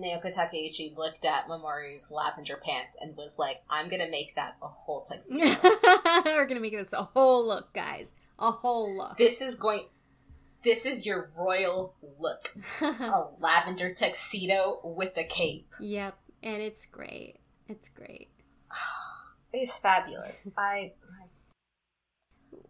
[0.00, 4.68] Naoko Takeuchi looked at Mamoru's lavender pants and was like, "I'm gonna make that a
[4.68, 5.44] whole tuxedo."
[6.24, 8.12] We're gonna make this a whole look, guys.
[8.38, 9.16] A whole look.
[9.18, 9.84] this is going.
[10.62, 12.54] This is your royal look.
[12.80, 15.72] a lavender tuxedo with a cape.
[15.80, 17.36] yep, and it's great.
[17.68, 18.28] It's great.
[19.52, 20.48] It's fabulous.
[20.56, 21.26] I, I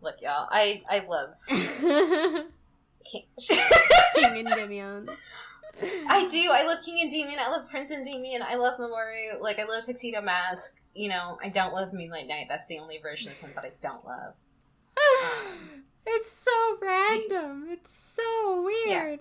[0.00, 0.48] look, y'all.
[0.50, 1.34] I I love.
[3.04, 3.26] King-
[4.14, 5.08] King Endymion.
[5.82, 6.50] I do.
[6.52, 7.38] I love King Endymion.
[7.38, 8.42] I love Prince Endymion.
[8.42, 9.40] I love Mamoru.
[9.40, 10.76] Like I love Tuxedo Mask.
[10.94, 12.46] You know, I don't love Moonlight Knight.
[12.48, 14.34] That's the only version of him that I don't love.
[16.06, 17.68] it's so random.
[17.70, 19.20] It's so weird.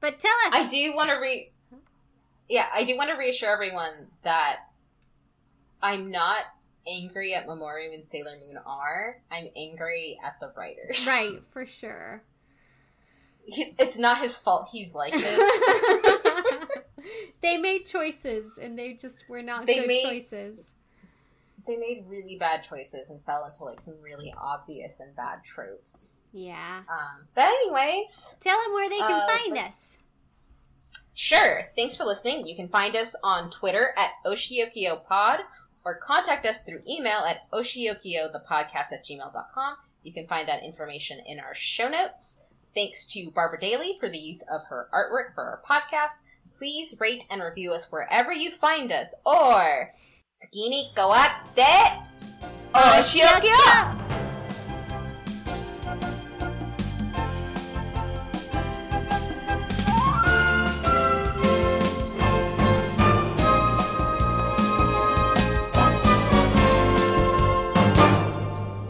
[0.00, 0.52] But tell us.
[0.52, 1.50] I do want to re.
[2.48, 4.56] Yeah, I do want to reassure everyone that
[5.82, 6.44] I'm not
[6.86, 9.20] angry at Mamoru and Sailor Moon are.
[9.30, 11.06] I'm angry at the writers.
[11.06, 12.22] right, for sure.
[13.50, 16.78] He, it's not his fault he's like this.
[17.42, 20.74] they made choices and they just were not They good made- choices.
[21.66, 26.14] they made really bad choices and fell into like some really obvious and bad tropes.
[26.32, 26.82] Yeah.
[26.88, 29.98] Um, but anyways, Tell them where they can Uh, find let's-
[31.14, 31.70] Sure.
[31.76, 32.46] Thanks for listening.
[32.46, 35.40] You can find us on Twitter at OshiokiyoPod
[35.84, 39.76] or contact us through email at oshiokiyothepodcast at gmail.com.
[40.02, 42.46] You can find that information in our show notes.
[42.74, 46.26] Thanks to Barbara Daly for the use of her artwork for our podcast.
[46.56, 49.92] Please rate and review us wherever you find us or
[50.36, 52.04] Tsukini Kawatte
[52.74, 54.19] Oshiokiyo!